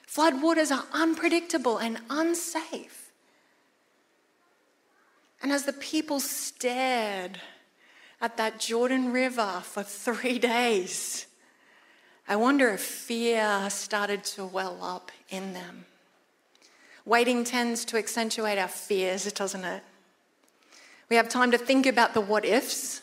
Floodwaters 0.07 0.71
are 0.71 0.85
unpredictable 0.93 1.79
and 1.79 1.99
unsafe. 2.11 3.13
And 5.41 5.51
as 5.51 5.65
the 5.65 5.73
people 5.73 6.21
stared 6.21 7.41
at 8.21 8.37
that 8.37 8.61
Jordan 8.61 9.11
River 9.11 9.63
for 9.65 9.83
three 9.83 10.39
days, 10.39 11.27
I 12.29 12.37
wonder 12.37 12.69
if 12.69 12.83
fear 12.83 13.71
started 13.71 14.23
to 14.25 14.45
well 14.45 14.85
up 14.85 15.11
in 15.31 15.55
them. 15.55 15.87
Waiting 17.09 17.43
tends 17.43 17.87
to 17.87 17.97
accentuate 17.97 18.59
our 18.59 18.69
fears, 18.69 19.33
doesn't 19.33 19.65
it? 19.65 19.83
We 21.09 21.17
have 21.17 21.31
time 21.31 21.51
to 21.53 21.57
think 21.57 21.87
about 21.87 22.13
the 22.13 22.21
what 22.21 22.45
ifs. 22.45 23.01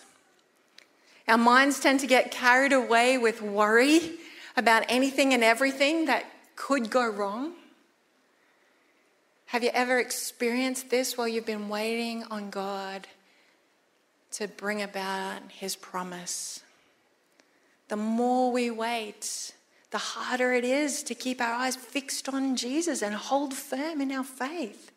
Our 1.27 1.39
minds 1.39 1.79
tend 1.79 2.01
to 2.01 2.05
get 2.07 2.29
carried 2.29 2.71
away 2.71 3.17
with 3.17 3.41
worry 3.41 4.11
about 4.55 4.83
anything 4.89 5.33
and 5.33 5.43
everything 5.43 6.05
that 6.05 6.23
could 6.55 6.91
go 6.91 7.09
wrong. 7.09 7.53
Have 9.47 9.63
you 9.63 9.71
ever 9.73 9.97
experienced 9.97 10.91
this 10.91 11.17
while 11.17 11.27
you've 11.27 11.47
been 11.47 11.67
waiting 11.67 12.25
on 12.29 12.51
God 12.51 13.07
to 14.33 14.47
bring 14.47 14.83
about 14.83 15.41
His 15.49 15.75
promise? 15.75 16.61
The 17.87 17.95
more 17.95 18.51
we 18.51 18.69
wait, 18.69 19.55
the 19.91 19.97
harder 19.97 20.53
it 20.53 20.65
is 20.65 21.03
to 21.03 21.15
keep 21.15 21.41
our 21.41 21.53
eyes 21.53 21.75
fixed 21.75 22.29
on 22.29 22.55
Jesus 22.55 23.01
and 23.01 23.15
hold 23.15 23.53
firm 23.53 24.01
in 24.01 24.11
our 24.11 24.23
faith. 24.23 24.91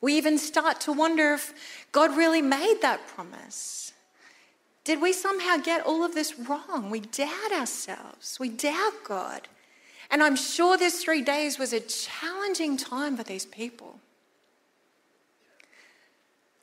We 0.00 0.16
even 0.16 0.38
start 0.38 0.80
to 0.82 0.92
wonder 0.92 1.34
if 1.34 1.52
God 1.92 2.16
really 2.16 2.42
made 2.42 2.78
that 2.82 3.06
promise. 3.08 3.92
Did 4.84 5.00
we 5.02 5.12
somehow 5.12 5.58
get 5.58 5.84
all 5.84 6.04
of 6.04 6.14
this 6.14 6.38
wrong? 6.38 6.88
We 6.90 7.00
doubt 7.00 7.52
ourselves, 7.52 8.38
we 8.40 8.48
doubt 8.48 9.04
God. 9.04 9.48
And 10.10 10.22
I'm 10.22 10.36
sure 10.36 10.78
this 10.78 11.04
three 11.04 11.20
days 11.20 11.58
was 11.58 11.72
a 11.72 11.80
challenging 11.80 12.78
time 12.78 13.16
for 13.16 13.22
these 13.22 13.44
people. 13.44 14.00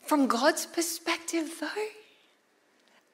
From 0.02 0.28
God's 0.28 0.66
perspective, 0.66 1.52
though, 1.60 1.68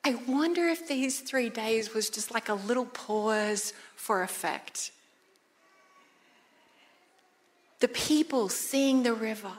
I 0.03 0.15
wonder 0.27 0.67
if 0.67 0.87
these 0.87 1.19
three 1.19 1.49
days 1.49 1.93
was 1.93 2.09
just 2.09 2.33
like 2.33 2.49
a 2.49 2.55
little 2.55 2.85
pause 2.85 3.73
for 3.95 4.23
effect. 4.23 4.91
The 7.79 7.87
people 7.87 8.49
seeing 8.49 9.03
the 9.03 9.13
river, 9.13 9.53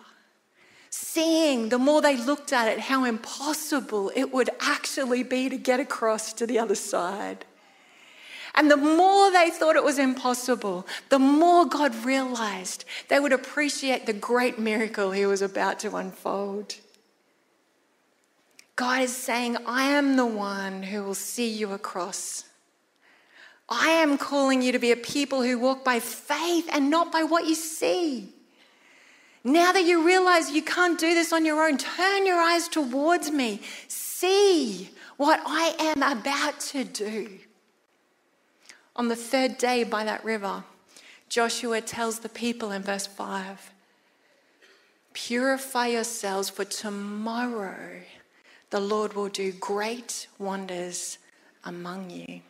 seeing 0.90 1.68
the 1.68 1.78
more 1.78 2.00
they 2.00 2.16
looked 2.16 2.52
at 2.52 2.68
it, 2.68 2.80
how 2.80 3.04
impossible 3.04 4.10
it 4.16 4.32
would 4.32 4.50
actually 4.60 5.22
be 5.22 5.48
to 5.48 5.56
get 5.56 5.80
across 5.80 6.32
to 6.34 6.46
the 6.46 6.58
other 6.58 6.74
side. 6.74 7.44
And 8.54 8.70
the 8.70 8.76
more 8.76 9.30
they 9.32 9.50
thought 9.50 9.76
it 9.76 9.84
was 9.84 9.98
impossible, 9.98 10.86
the 11.08 11.18
more 11.18 11.64
God 11.64 11.94
realized 12.04 12.84
they 13.08 13.18
would 13.18 13.32
appreciate 13.32 14.06
the 14.06 14.12
great 14.12 14.58
miracle 14.58 15.12
He 15.12 15.24
was 15.24 15.40
about 15.40 15.78
to 15.80 15.96
unfold. 15.96 16.76
God 18.76 19.02
is 19.02 19.14
saying, 19.14 19.56
I 19.66 19.84
am 19.84 20.16
the 20.16 20.26
one 20.26 20.82
who 20.82 21.02
will 21.02 21.14
see 21.14 21.48
you 21.48 21.72
across. 21.72 22.44
I 23.68 23.88
am 23.88 24.18
calling 24.18 24.62
you 24.62 24.72
to 24.72 24.78
be 24.78 24.92
a 24.92 24.96
people 24.96 25.42
who 25.42 25.58
walk 25.58 25.84
by 25.84 26.00
faith 26.00 26.68
and 26.72 26.90
not 26.90 27.12
by 27.12 27.22
what 27.22 27.46
you 27.46 27.54
see. 27.54 28.32
Now 29.44 29.72
that 29.72 29.84
you 29.84 30.06
realize 30.06 30.50
you 30.50 30.62
can't 30.62 30.98
do 30.98 31.14
this 31.14 31.32
on 31.32 31.44
your 31.44 31.66
own, 31.66 31.76
turn 31.76 32.26
your 32.26 32.38
eyes 32.38 32.68
towards 32.68 33.30
me. 33.30 33.60
See 33.88 34.90
what 35.16 35.40
I 35.44 35.74
am 35.78 36.02
about 36.02 36.60
to 36.60 36.84
do. 36.84 37.28
On 38.94 39.08
the 39.08 39.16
third 39.16 39.58
day 39.58 39.84
by 39.84 40.04
that 40.04 40.24
river, 40.24 40.64
Joshua 41.28 41.80
tells 41.80 42.20
the 42.20 42.28
people 42.28 42.70
in 42.70 42.82
verse 42.82 43.06
5 43.06 43.70
Purify 45.14 45.88
yourselves, 45.88 46.48
for 46.48 46.64
tomorrow 46.64 48.00
the 48.72 48.80
Lord 48.80 49.12
will 49.12 49.28
do 49.28 49.52
great 49.52 50.28
wonders 50.38 51.18
among 51.62 52.08
you. 52.08 52.40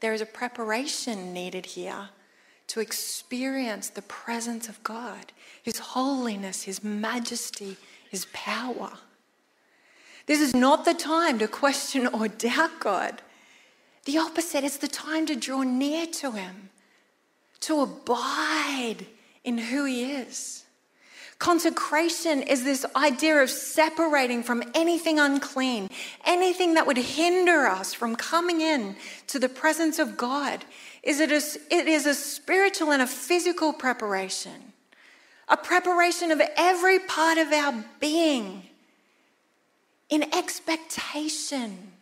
There 0.00 0.12
is 0.12 0.20
a 0.20 0.26
preparation 0.26 1.32
needed 1.32 1.64
here 1.66 2.08
to 2.66 2.80
experience 2.80 3.90
the 3.90 4.02
presence 4.02 4.68
of 4.68 4.82
God, 4.82 5.32
His 5.62 5.78
holiness, 5.78 6.64
His 6.64 6.82
majesty, 6.82 7.76
His 8.10 8.26
power. 8.32 8.90
This 10.26 10.40
is 10.40 10.52
not 10.52 10.84
the 10.84 10.94
time 10.94 11.38
to 11.38 11.46
question 11.46 12.08
or 12.08 12.26
doubt 12.26 12.80
God. 12.80 13.22
The 14.04 14.18
opposite, 14.18 14.64
it's 14.64 14.78
the 14.78 14.88
time 14.88 15.26
to 15.26 15.36
draw 15.36 15.62
near 15.62 16.06
to 16.06 16.32
Him, 16.32 16.70
to 17.60 17.82
abide 17.82 19.06
in 19.44 19.58
who 19.58 19.84
He 19.84 20.10
is. 20.10 20.64
Consecration 21.40 22.42
is 22.42 22.64
this 22.64 22.84
idea 22.94 23.42
of 23.42 23.48
separating 23.48 24.42
from 24.42 24.62
anything 24.74 25.18
unclean, 25.18 25.88
anything 26.26 26.74
that 26.74 26.86
would 26.86 26.98
hinder 26.98 27.66
us 27.66 27.94
from 27.94 28.14
coming 28.14 28.60
in 28.60 28.94
to 29.26 29.38
the 29.38 29.48
presence 29.48 29.98
of 29.98 30.18
God. 30.18 30.62
Is 31.02 31.18
it, 31.18 31.32
a, 31.32 31.74
it 31.74 31.88
is 31.88 32.04
a 32.04 32.12
spiritual 32.12 32.92
and 32.92 33.00
a 33.00 33.06
physical 33.06 33.72
preparation, 33.72 34.74
a 35.48 35.56
preparation 35.56 36.30
of 36.30 36.42
every 36.58 36.98
part 36.98 37.38
of 37.38 37.50
our 37.54 37.84
being 38.00 38.64
in 40.10 40.22
expectation 40.34 41.92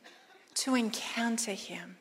to 0.55 0.75
encounter 0.75 1.53
Him. 1.53 1.95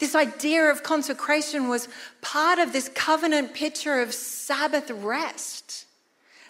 This 0.00 0.14
idea 0.14 0.70
of 0.70 0.82
consecration 0.82 1.68
was 1.68 1.86
part 2.22 2.58
of 2.58 2.72
this 2.72 2.88
covenant 2.88 3.52
picture 3.52 4.00
of 4.00 4.14
Sabbath 4.14 4.90
rest, 4.90 5.84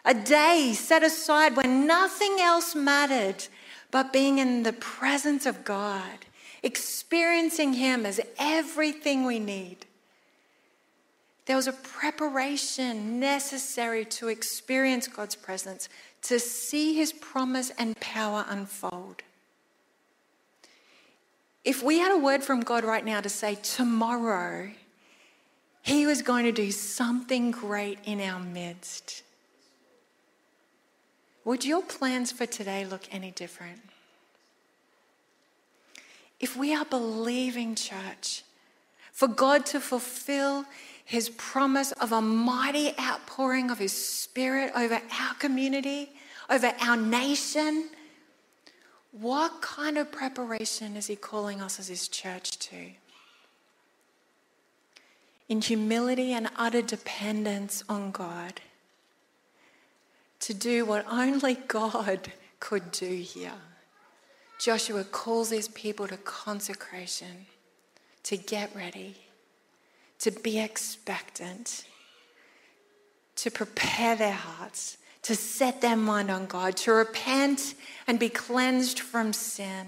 a 0.04 0.14
day 0.14 0.72
set 0.72 1.02
aside 1.02 1.56
when 1.56 1.84
nothing 1.84 2.36
else 2.40 2.76
mattered 2.76 3.48
but 3.90 4.12
being 4.12 4.38
in 4.38 4.62
the 4.62 4.72
presence 4.72 5.46
of 5.46 5.64
God, 5.64 6.26
experiencing 6.62 7.72
Him 7.72 8.06
as 8.06 8.20
everything 8.38 9.24
we 9.26 9.40
need. 9.40 9.84
There 11.46 11.56
was 11.56 11.66
a 11.66 11.72
preparation 11.72 13.18
necessary 13.18 14.04
to 14.04 14.28
experience 14.28 15.08
God's 15.08 15.34
presence, 15.34 15.88
to 16.22 16.38
see 16.38 16.94
His 16.94 17.12
promise 17.12 17.72
and 17.76 17.98
power 17.98 18.44
unfold. 18.48 19.22
If 21.64 21.82
we 21.82 21.98
had 21.98 22.12
a 22.12 22.18
word 22.18 22.42
from 22.42 22.60
God 22.60 22.84
right 22.84 23.04
now 23.04 23.20
to 23.20 23.28
say, 23.28 23.56
tomorrow, 23.62 24.70
He 25.82 26.06
was 26.06 26.22
going 26.22 26.44
to 26.44 26.52
do 26.52 26.70
something 26.70 27.50
great 27.50 27.98
in 28.04 28.20
our 28.20 28.40
midst, 28.40 29.22
would 31.44 31.64
your 31.64 31.82
plans 31.82 32.32
for 32.32 32.46
today 32.46 32.84
look 32.84 33.02
any 33.10 33.30
different? 33.30 33.80
If 36.38 36.56
we 36.56 36.74
are 36.74 36.86
believing, 36.86 37.74
church, 37.74 38.42
for 39.12 39.28
God 39.28 39.66
to 39.66 39.80
fulfill 39.80 40.64
His 41.04 41.28
promise 41.28 41.92
of 41.92 42.12
a 42.12 42.22
mighty 42.22 42.98
outpouring 42.98 43.70
of 43.70 43.78
His 43.78 43.92
Spirit 43.92 44.72
over 44.74 44.94
our 44.94 45.34
community, 45.38 46.10
over 46.48 46.72
our 46.80 46.96
nation, 46.96 47.90
what 49.12 49.60
kind 49.60 49.98
of 49.98 50.12
preparation 50.12 50.96
is 50.96 51.06
He 51.06 51.16
calling 51.16 51.60
us 51.60 51.78
as 51.78 51.88
His 51.88 52.08
church 52.08 52.58
to? 52.58 52.90
In 55.48 55.60
humility 55.60 56.32
and 56.32 56.48
utter 56.56 56.82
dependence 56.82 57.82
on 57.88 58.12
God, 58.12 58.60
to 60.40 60.54
do 60.54 60.84
what 60.84 61.04
only 61.10 61.54
God 61.54 62.32
could 62.60 62.92
do 62.92 63.06
here. 63.06 63.52
Joshua 64.60 65.04
calls 65.04 65.50
his 65.50 65.68
people 65.68 66.06
to 66.06 66.18
consecration, 66.18 67.46
to 68.24 68.36
get 68.36 68.74
ready, 68.76 69.16
to 70.18 70.30
be 70.30 70.60
expectant, 70.60 71.86
to 73.36 73.50
prepare 73.50 74.16
their 74.16 74.34
hearts 74.34 74.98
to 75.22 75.34
set 75.34 75.80
their 75.80 75.96
mind 75.96 76.30
on 76.30 76.46
God, 76.46 76.76
to 76.78 76.92
repent 76.92 77.74
and 78.06 78.18
be 78.18 78.28
cleansed 78.28 79.00
from 79.00 79.32
sin, 79.32 79.86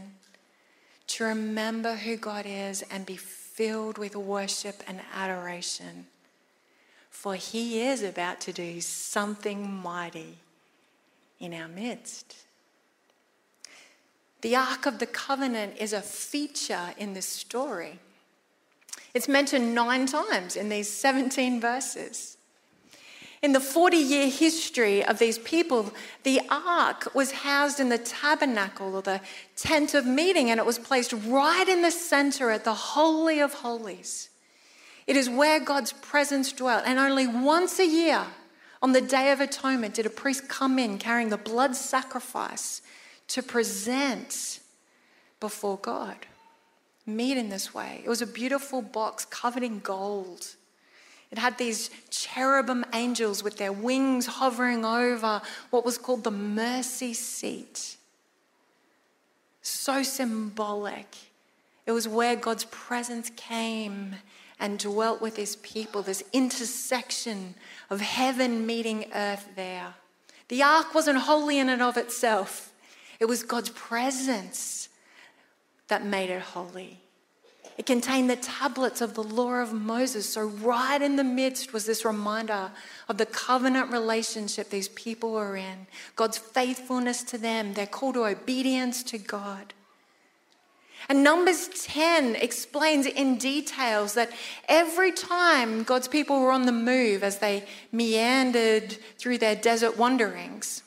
to 1.09 1.25
remember 1.25 1.97
who 1.97 2.17
God 2.17 2.45
is 2.47 2.83
and 2.91 3.05
be 3.07 3.17
filled 3.17 3.99
with 3.99 4.17
worship 4.17 4.83
and 4.87 5.01
adoration. 5.15 6.07
for 7.11 7.37
he 7.37 7.83
is 7.83 8.03
about 8.03 8.41
to 8.41 8.53
do 8.53 8.81
something 8.81 9.71
mighty 9.71 10.39
in 11.39 11.55
our 11.55 11.69
midst. 11.69 12.35
The 14.41 14.57
Ark 14.57 14.87
of 14.87 14.99
the 14.99 15.07
Covenant 15.07 15.75
is 15.79 15.93
a 15.93 16.01
feature 16.01 16.95
in 16.99 17.15
this 17.15 17.27
story. 17.27 18.01
It's 19.15 19.29
mentioned 19.29 19.73
nine 19.73 20.07
times 20.07 20.57
in 20.57 20.69
these 20.69 20.91
17 20.91 21.61
verses. 21.61 22.39
In 23.43 23.53
the 23.53 23.61
40 23.61 23.97
year 23.97 24.29
history 24.29 25.05
of 25.05 25.19
these 25.19 25.37
people, 25.39 25.93
the 26.23 26.41
ark 26.49 27.13
was 27.13 27.33
housed 27.33 27.81
in 27.81 27.89
the 27.89 27.99
tabernacle 27.99 28.95
or 28.95 29.03
the 29.03 29.21
tent 29.57 29.95
of 29.95 30.07
meeting, 30.07 30.49
and 30.51 30.61
it 30.61 30.67
was 30.67 30.79
placed 30.79 31.13
right 31.27 31.69
in 31.69 31.83
the 31.83 31.91
center 31.91 32.51
at 32.51 32.65
the 32.65 32.73
Holy 32.73 33.41
of 33.41 33.53
Holies. 33.55 34.29
It 35.09 35.17
is 35.17 35.29
where 35.29 35.59
God's 35.59 35.93
presence 35.93 36.53
dwelt. 36.53 36.85
And 36.87 37.01
only 37.01 37.27
once 37.27 37.81
a 37.81 37.87
year, 37.87 38.25
on 38.81 38.93
the 38.93 39.01
Day 39.01 39.33
of 39.33 39.41
Atonement, 39.41 39.95
did 39.95 40.07
a 40.07 40.11
priest 40.11 40.49
come 40.49 40.79
in 40.79 40.99
carrying 40.99 41.29
the 41.29 41.37
blood 41.37 41.75
sacrifice 41.75 42.81
to 43.29 43.43
present 43.43 44.61
before 45.41 45.79
God. 45.79 46.27
Meet 47.07 47.37
in 47.37 47.49
this 47.49 47.75
way. 47.75 48.03
It 48.05 48.09
was 48.09 48.23
a 48.23 48.27
beautiful 48.27 48.83
box 48.83 49.25
covered 49.25 49.65
in 49.65 49.81
gold. 49.81 50.55
It 51.33 51.39
had 51.39 51.57
these 51.57 51.91
cherubim 52.11 52.85
angels 52.93 53.43
with 53.43 53.57
their 53.57 53.73
wings 53.73 54.27
hovering 54.27 54.85
over 54.85 55.41
what 55.71 55.85
was 55.85 55.97
called 55.97 56.25
the 56.25 56.31
mercy 56.31 57.15
seat. 57.15 57.97
So 59.63 60.03
symbolic. 60.03 61.17
It 61.87 61.93
was 61.93 62.07
where 62.07 62.37
God's 62.37 62.65
presence 62.65 63.31
came 63.35 64.17
and 64.61 64.79
dwelt 64.79 65.23
with 65.23 65.37
his 65.37 65.57
people, 65.57 66.03
this 66.03 66.23
intersection 66.35 67.55
of 67.89 68.03
heaven 68.03 68.67
meeting 68.67 69.07
earth 69.15 69.49
there. 69.57 69.95
The 70.49 70.63
ark 70.63 70.95
wasn't 70.95 71.19
holy 71.19 71.59
in 71.59 71.71
and 71.71 71.83
of 71.83 71.97
itself, 71.97 72.73
it 73.19 73.25
was 73.25 73.43
God's 73.43 73.71
presence 73.71 74.91
that 75.89 76.05
made 76.05 76.29
it 76.29 76.43
holy. 76.43 77.02
It 77.79 77.87
contained 77.87 78.29
the 78.29 78.37
tablets 78.37 79.01
of 79.01 79.15
the 79.15 79.23
law 79.23 79.55
of 79.55 79.73
Moses. 79.73 80.29
So, 80.29 80.43
right 80.43 81.01
in 81.01 81.17
the 81.17 81.25
midst 81.25 81.73
was 81.73 81.87
this 81.87 82.05
reminder 82.05 82.71
of 83.09 83.19
the 83.19 83.27
covenant 83.27 83.91
relationship 83.91 84.69
these 84.69 84.89
people 84.89 85.33
were 85.33 85.57
in, 85.57 85.87
God's 86.15 86.39
faithfulness 86.39 87.23
to 87.25 87.39
them, 87.39 87.75
their 87.75 87.87
call 87.87 88.13
to 88.13 88.27
obedience 88.27 89.03
to 89.05 89.19
God. 89.19 89.73
And 91.09 91.25
Numbers 91.25 91.69
10 91.69 92.37
explains 92.37 93.07
in 93.07 93.37
details 93.37 94.15
that 94.15 94.31
every 94.69 95.11
time 95.11 95.83
God's 95.83 96.09
people 96.09 96.41
were 96.41 96.53
on 96.53 96.67
the 96.67 96.73
move 96.73 97.25
as 97.25 97.39
they 97.39 97.65
meandered 97.91 98.97
through 99.19 99.39
their 99.39 99.57
desert 99.57 99.99
wanderings, 99.99 100.83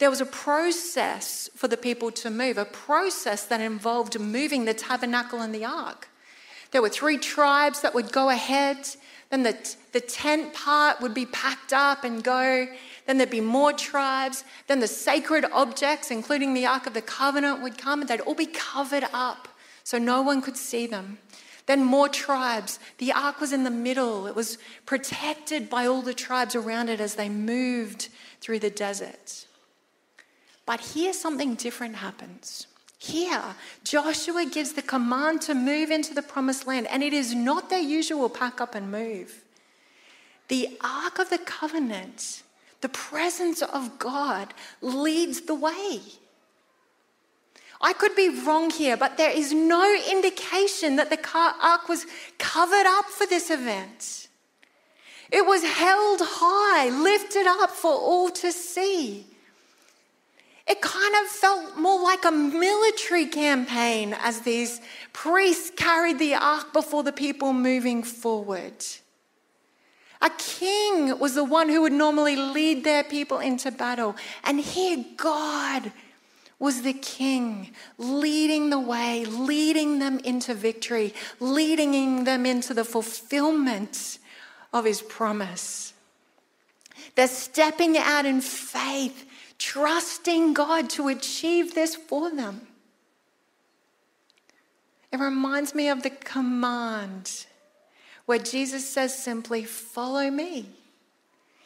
there 0.00 0.10
was 0.10 0.20
a 0.20 0.26
process 0.26 1.48
for 1.54 1.68
the 1.68 1.76
people 1.76 2.10
to 2.10 2.30
move, 2.30 2.56
a 2.56 2.64
process 2.64 3.44
that 3.44 3.60
involved 3.60 4.18
moving 4.18 4.64
the 4.64 4.74
tabernacle 4.74 5.40
and 5.40 5.54
the 5.54 5.64
ark. 5.64 6.08
There 6.70 6.80
were 6.80 6.88
three 6.88 7.18
tribes 7.18 7.82
that 7.82 7.94
would 7.94 8.10
go 8.10 8.30
ahead, 8.30 8.88
then 9.28 9.42
the, 9.42 9.56
the 9.92 10.00
tent 10.00 10.54
part 10.54 11.00
would 11.02 11.12
be 11.12 11.26
packed 11.26 11.74
up 11.74 12.02
and 12.02 12.24
go. 12.24 12.66
Then 13.06 13.18
there'd 13.18 13.30
be 13.30 13.40
more 13.40 13.72
tribes. 13.72 14.42
Then 14.66 14.80
the 14.80 14.88
sacred 14.88 15.44
objects, 15.52 16.10
including 16.10 16.54
the 16.54 16.66
Ark 16.66 16.86
of 16.86 16.94
the 16.94 17.02
Covenant, 17.02 17.62
would 17.62 17.78
come 17.78 18.00
and 18.00 18.08
they'd 18.08 18.20
all 18.20 18.34
be 18.34 18.46
covered 18.46 19.04
up 19.12 19.48
so 19.84 19.98
no 19.98 20.22
one 20.22 20.40
could 20.40 20.56
see 20.56 20.86
them. 20.86 21.18
Then 21.66 21.84
more 21.84 22.08
tribes. 22.08 22.80
The 22.98 23.12
ark 23.12 23.40
was 23.40 23.52
in 23.52 23.64
the 23.64 23.70
middle. 23.70 24.26
It 24.26 24.34
was 24.34 24.58
protected 24.86 25.70
by 25.70 25.86
all 25.86 26.02
the 26.02 26.14
tribes 26.14 26.56
around 26.56 26.88
it 26.88 27.00
as 27.00 27.14
they 27.14 27.28
moved 27.28 28.08
through 28.40 28.58
the 28.58 28.70
desert. 28.70 29.46
But 30.70 30.78
here 30.78 31.12
something 31.12 31.56
different 31.56 31.96
happens. 31.96 32.68
Here, 32.96 33.42
Joshua 33.82 34.46
gives 34.46 34.74
the 34.74 34.82
command 34.82 35.42
to 35.42 35.52
move 35.52 35.90
into 35.90 36.14
the 36.14 36.22
promised 36.22 36.64
land, 36.64 36.86
and 36.86 37.02
it 37.02 37.12
is 37.12 37.34
not 37.34 37.70
their 37.70 37.80
usual 37.80 38.28
pack 38.28 38.60
up 38.60 38.76
and 38.76 38.92
move. 38.92 39.42
The 40.46 40.78
Ark 40.80 41.18
of 41.18 41.28
the 41.28 41.38
Covenant, 41.38 42.44
the 42.82 42.88
presence 42.88 43.62
of 43.62 43.98
God, 43.98 44.54
leads 44.80 45.40
the 45.40 45.56
way. 45.56 46.02
I 47.80 47.92
could 47.92 48.14
be 48.14 48.28
wrong 48.28 48.70
here, 48.70 48.96
but 48.96 49.16
there 49.16 49.32
is 49.32 49.52
no 49.52 50.00
indication 50.08 50.94
that 50.94 51.10
the 51.10 51.18
ark 51.34 51.88
was 51.88 52.06
covered 52.38 52.86
up 52.86 53.06
for 53.06 53.26
this 53.26 53.50
event. 53.50 54.28
It 55.32 55.44
was 55.44 55.64
held 55.64 56.20
high, 56.22 56.90
lifted 56.90 57.48
up 57.48 57.70
for 57.70 57.90
all 57.90 58.30
to 58.30 58.52
see 58.52 59.26
it 60.70 60.80
kind 60.80 61.14
of 61.24 61.26
felt 61.28 61.76
more 61.76 62.00
like 62.00 62.24
a 62.24 62.30
military 62.30 63.26
campaign 63.26 64.14
as 64.20 64.42
these 64.42 64.80
priests 65.12 65.72
carried 65.74 66.20
the 66.20 66.34
ark 66.34 66.72
before 66.72 67.02
the 67.02 67.10
people 67.10 67.52
moving 67.52 68.04
forward. 68.04 68.84
A 70.22 70.30
king 70.30 71.18
was 71.18 71.34
the 71.34 71.42
one 71.42 71.68
who 71.68 71.82
would 71.82 71.92
normally 71.92 72.36
lead 72.36 72.84
their 72.84 73.02
people 73.02 73.40
into 73.40 73.72
battle. 73.72 74.14
And 74.44 74.60
here, 74.60 75.04
God 75.16 75.90
was 76.60 76.82
the 76.82 76.92
king, 76.92 77.72
leading 77.98 78.70
the 78.70 78.78
way, 78.78 79.24
leading 79.24 79.98
them 79.98 80.20
into 80.20 80.54
victory, 80.54 81.14
leading 81.40 82.22
them 82.22 82.46
into 82.46 82.74
the 82.74 82.84
fulfillment 82.84 84.18
of 84.72 84.84
his 84.84 85.02
promise. 85.02 85.94
They're 87.16 87.26
stepping 87.26 87.98
out 87.98 88.24
in 88.24 88.40
faith 88.40 89.26
trusting 89.60 90.54
God 90.54 90.90
to 90.90 91.06
achieve 91.06 91.74
this 91.74 91.94
for 91.94 92.30
them. 92.34 92.66
It 95.12 95.20
reminds 95.20 95.74
me 95.74 95.88
of 95.88 96.02
the 96.02 96.10
command 96.10 97.46
where 98.24 98.38
Jesus 98.38 98.88
says 98.88 99.16
simply, 99.16 99.62
Follow 99.64 100.30
me. 100.30 100.70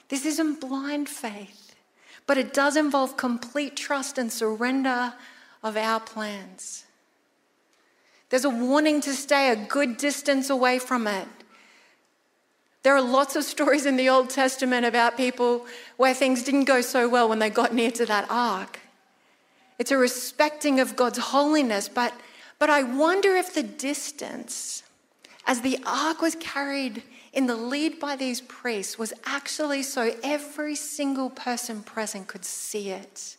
This 0.09 0.27
isn't 0.27 0.61
blind 0.61 1.09
faith, 1.09 1.75
but 2.27 2.37
it 2.37 2.53
does 2.53 2.77
involve 2.77 3.17
complete 3.17 3.77
trust 3.77 4.19
and 4.19 4.31
surrender 4.31 5.15
of 5.63 5.77
our 5.77 6.01
plans. 6.01 6.85
There's 8.29 8.45
a 8.45 8.51
warning 8.51 9.01
to 9.03 9.13
stay 9.13 9.51
a 9.51 9.57
good 9.57 9.97
distance 9.97 10.51
away 10.51 10.79
from 10.79 11.07
it. 11.07 11.29
There 12.85 12.95
are 12.95 13.03
lots 13.03 13.35
of 13.35 13.45
stories 13.45 13.87
in 13.87 13.97
the 13.97 14.11
Old 14.11 14.29
Testament 14.29 14.85
about 14.85 15.17
people 15.17 15.67
where 15.97 16.13
things 16.13 16.43
didn't 16.43 16.65
go 16.65 16.83
so 16.83 17.09
well 17.09 17.31
when 17.31 17.39
they 17.39 17.49
got 17.49 17.75
near 17.75 17.91
to 17.93 18.05
that 18.07 18.27
ark. 18.29 18.79
It's 19.79 19.91
a 19.91 19.97
respecting 19.97 20.81
of 20.81 20.95
God's 20.95 21.19
holiness, 21.19 21.89
but, 21.89 22.13
but 22.59 22.69
I 22.69 22.83
wonder 22.83 23.37
if 23.37 23.55
the 23.55 23.63
distance 23.63 24.83
as 25.47 25.63
the 25.63 25.79
ark 25.87 26.21
was 26.21 26.37
carried 26.37 27.03
in 27.33 27.47
the 27.47 27.57
lead 27.57 27.99
by 27.99 28.17
these 28.17 28.43
priests 28.43 28.99
was 28.99 29.15
actually 29.25 29.83
so 29.83 30.15
every 30.23 30.75
single 30.75 31.31
person 31.31 31.83
present 31.83 32.29
could 32.29 32.45
see 32.45 32.91
it, 32.91 33.39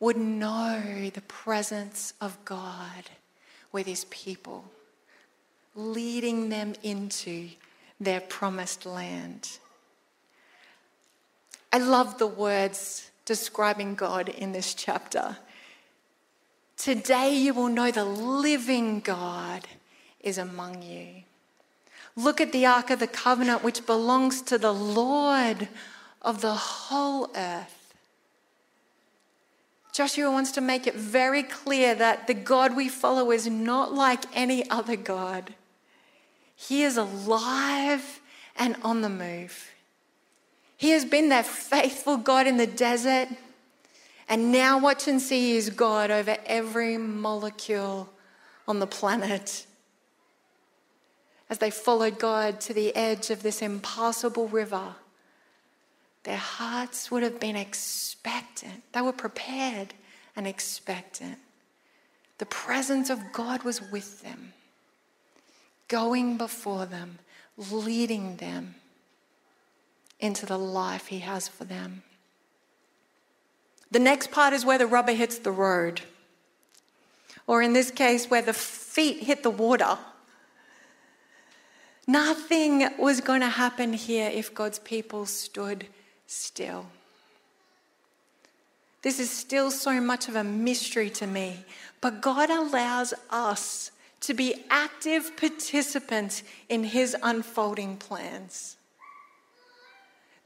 would 0.00 0.16
know 0.16 1.10
the 1.12 1.20
presence 1.22 2.14
of 2.22 2.42
God 2.46 3.10
with 3.70 3.86
his 3.86 4.06
people, 4.06 4.64
leading 5.74 6.48
them 6.48 6.74
into 6.82 7.50
their 8.04 8.20
promised 8.20 8.86
land. 8.86 9.58
I 11.72 11.78
love 11.78 12.18
the 12.18 12.26
words 12.26 13.10
describing 13.24 13.94
God 13.94 14.28
in 14.28 14.52
this 14.52 14.74
chapter. 14.74 15.36
Today 16.76 17.34
you 17.34 17.54
will 17.54 17.68
know 17.68 17.90
the 17.90 18.04
living 18.04 19.00
God 19.00 19.66
is 20.20 20.38
among 20.38 20.82
you. 20.82 21.22
Look 22.16 22.40
at 22.40 22.52
the 22.52 22.66
Ark 22.66 22.90
of 22.90 22.98
the 22.98 23.06
Covenant, 23.06 23.64
which 23.64 23.86
belongs 23.86 24.42
to 24.42 24.58
the 24.58 24.74
Lord 24.74 25.68
of 26.20 26.40
the 26.40 26.54
whole 26.54 27.30
earth. 27.34 27.94
Joshua 29.92 30.30
wants 30.30 30.52
to 30.52 30.60
make 30.60 30.86
it 30.86 30.94
very 30.94 31.42
clear 31.42 31.94
that 31.94 32.26
the 32.26 32.34
God 32.34 32.74
we 32.74 32.88
follow 32.88 33.30
is 33.30 33.46
not 33.46 33.94
like 33.94 34.24
any 34.34 34.68
other 34.70 34.96
God. 34.96 35.54
He 36.68 36.84
is 36.84 36.96
alive 36.96 38.20
and 38.56 38.76
on 38.82 39.00
the 39.00 39.08
move. 39.08 39.70
He 40.76 40.90
has 40.90 41.04
been 41.04 41.28
that 41.30 41.44
faithful 41.44 42.16
God 42.16 42.46
in 42.46 42.56
the 42.56 42.66
desert, 42.66 43.28
and 44.28 44.52
now 44.52 44.78
watch 44.78 45.08
and 45.08 45.20
see 45.20 45.56
is 45.56 45.70
God 45.70 46.10
over 46.12 46.36
every 46.46 46.96
molecule 46.98 48.08
on 48.68 48.78
the 48.78 48.86
planet. 48.86 49.66
As 51.50 51.58
they 51.58 51.70
followed 51.70 52.18
God 52.20 52.60
to 52.62 52.72
the 52.72 52.94
edge 52.94 53.30
of 53.30 53.42
this 53.42 53.60
impassable 53.60 54.46
river, 54.46 54.94
their 56.22 56.36
hearts 56.36 57.10
would 57.10 57.24
have 57.24 57.40
been 57.40 57.56
expectant. 57.56 58.84
They 58.92 59.00
were 59.00 59.12
prepared 59.12 59.94
and 60.36 60.46
expectant. 60.46 61.38
The 62.38 62.46
presence 62.46 63.10
of 63.10 63.32
God 63.32 63.64
was 63.64 63.82
with 63.90 64.22
them 64.22 64.52
going 65.92 66.38
before 66.38 66.86
them, 66.86 67.18
leading 67.70 68.36
them 68.36 68.74
into 70.18 70.46
the 70.46 70.58
life 70.58 71.08
He 71.08 71.18
has 71.18 71.48
for 71.48 71.64
them. 71.64 72.02
The 73.90 73.98
next 73.98 74.30
part 74.30 74.54
is 74.54 74.64
where 74.64 74.78
the 74.78 74.86
rubber 74.86 75.12
hits 75.12 75.38
the 75.38 75.52
road, 75.52 76.00
or 77.46 77.60
in 77.60 77.74
this 77.74 77.90
case, 77.90 78.30
where 78.30 78.40
the 78.40 78.54
feet 78.54 79.24
hit 79.24 79.42
the 79.42 79.50
water. 79.50 79.98
Nothing 82.06 82.88
was 82.98 83.20
going 83.20 83.42
to 83.42 83.48
happen 83.48 83.92
here 83.92 84.30
if 84.32 84.54
God's 84.54 84.78
people 84.78 85.26
stood 85.26 85.86
still. 86.26 86.86
This 89.02 89.20
is 89.20 89.30
still 89.30 89.70
so 89.70 90.00
much 90.00 90.26
of 90.28 90.36
a 90.36 90.44
mystery 90.44 91.10
to 91.10 91.26
me, 91.26 91.64
but 92.00 92.22
God 92.22 92.48
allows 92.48 93.12
us 93.28 93.91
to 94.22 94.34
be 94.34 94.64
active 94.70 95.36
participants 95.36 96.42
in 96.68 96.84
His 96.84 97.16
unfolding 97.22 97.96
plans. 97.96 98.76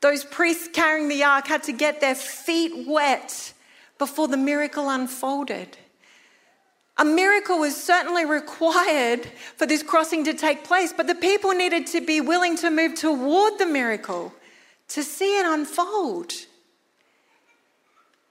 Those 0.01 0.25
priests 0.25 0.69
carrying 0.73 1.09
the 1.09 1.25
ark 1.25 1.47
had 1.47 1.63
to 1.65 1.73
get 1.73 2.01
their 2.01 2.15
feet 2.15 2.87
wet 2.87 3.53
before 3.99 4.29
the 4.29 4.37
miracle 4.37 4.91
unfolded. 4.91 5.79
A 6.99 7.05
miracle 7.05 7.59
was 7.59 7.77
certainly 7.77 8.25
required 8.25 9.27
for 9.57 9.67
this 9.67 9.83
crossing 9.83 10.25
to 10.25 10.35
take 10.35 10.65
place, 10.65 10.95
but 10.97 11.07
the 11.07 11.15
people 11.15 11.53
needed 11.53 11.87
to 11.89 12.01
be 12.01 12.21
willing 12.21 12.57
to 12.59 12.71
move 12.71 12.95
toward 12.95 13.59
the 13.59 13.67
miracle 13.67 14.33
to 14.89 15.03
see 15.03 15.39
it 15.39 15.45
unfold. 15.45 16.33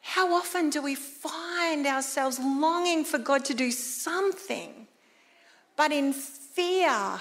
How 0.02 0.34
often 0.34 0.70
do 0.70 0.82
we 0.82 0.96
find 0.96 1.86
ourselves 1.86 2.40
longing 2.40 3.04
for 3.04 3.18
God 3.18 3.46
to 3.46 3.54
do 3.54 3.72
something, 3.72 4.85
but 5.76 5.92
in 5.92 6.14
fear, 6.14 7.20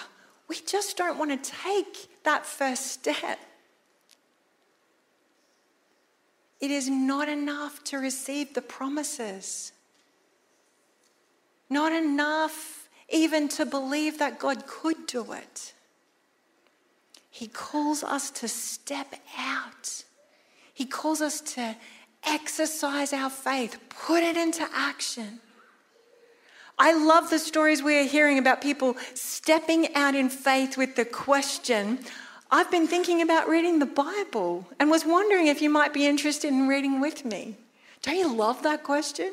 we 0.48 0.56
just 0.66 0.96
don't 0.96 1.18
want 1.18 1.30
to 1.30 1.50
take 1.50 2.22
that 2.24 2.46
first 2.46 2.86
step? 2.86 3.38
It 6.60 6.70
is 6.70 6.88
not 6.88 7.28
enough 7.28 7.84
to 7.84 7.98
receive 7.98 8.54
the 8.54 8.62
promises. 8.62 9.72
Not 11.68 11.92
enough 11.92 12.88
even 13.08 13.48
to 13.48 13.66
believe 13.66 14.18
that 14.18 14.38
God 14.38 14.66
could 14.66 15.06
do 15.06 15.32
it. 15.32 15.74
He 17.30 17.48
calls 17.48 18.02
us 18.04 18.30
to 18.30 18.48
step 18.48 19.14
out. 19.36 20.04
He 20.72 20.86
calls 20.86 21.20
us 21.20 21.40
to 21.40 21.76
exercise 22.22 23.12
our 23.12 23.30
faith, 23.30 23.78
put 23.88 24.22
it 24.22 24.36
into 24.36 24.66
action. 24.72 25.40
I 26.78 26.92
love 26.92 27.30
the 27.30 27.38
stories 27.38 27.82
we 27.82 27.98
are 27.98 28.04
hearing 28.04 28.38
about 28.38 28.60
people 28.60 28.96
stepping 29.14 29.94
out 29.94 30.14
in 30.14 30.28
faith 30.28 30.76
with 30.76 30.96
the 30.96 31.04
question 31.04 31.98
I've 32.50 32.70
been 32.70 32.86
thinking 32.86 33.20
about 33.20 33.48
reading 33.48 33.80
the 33.80 33.86
Bible 33.86 34.68
and 34.78 34.88
was 34.88 35.04
wondering 35.04 35.48
if 35.48 35.60
you 35.60 35.70
might 35.70 35.92
be 35.92 36.06
interested 36.06 36.48
in 36.48 36.68
reading 36.68 37.00
with 37.00 37.24
me. 37.24 37.56
Don't 38.02 38.16
you 38.16 38.32
love 38.32 38.62
that 38.62 38.84
question? 38.84 39.32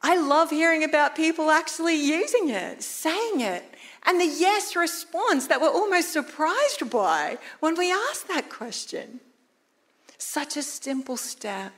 I 0.00 0.16
love 0.16 0.48
hearing 0.48 0.82
about 0.82 1.16
people 1.16 1.50
actually 1.50 1.96
using 1.96 2.48
it, 2.48 2.82
saying 2.82 3.40
it, 3.40 3.64
and 4.06 4.18
the 4.18 4.26
yes 4.26 4.74
response 4.74 5.46
that 5.48 5.60
we're 5.60 5.68
almost 5.68 6.12
surprised 6.12 6.88
by 6.88 7.36
when 7.58 7.76
we 7.76 7.92
ask 7.92 8.26
that 8.28 8.48
question. 8.48 9.20
Such 10.16 10.56
a 10.56 10.62
simple 10.62 11.18
step. 11.18 11.72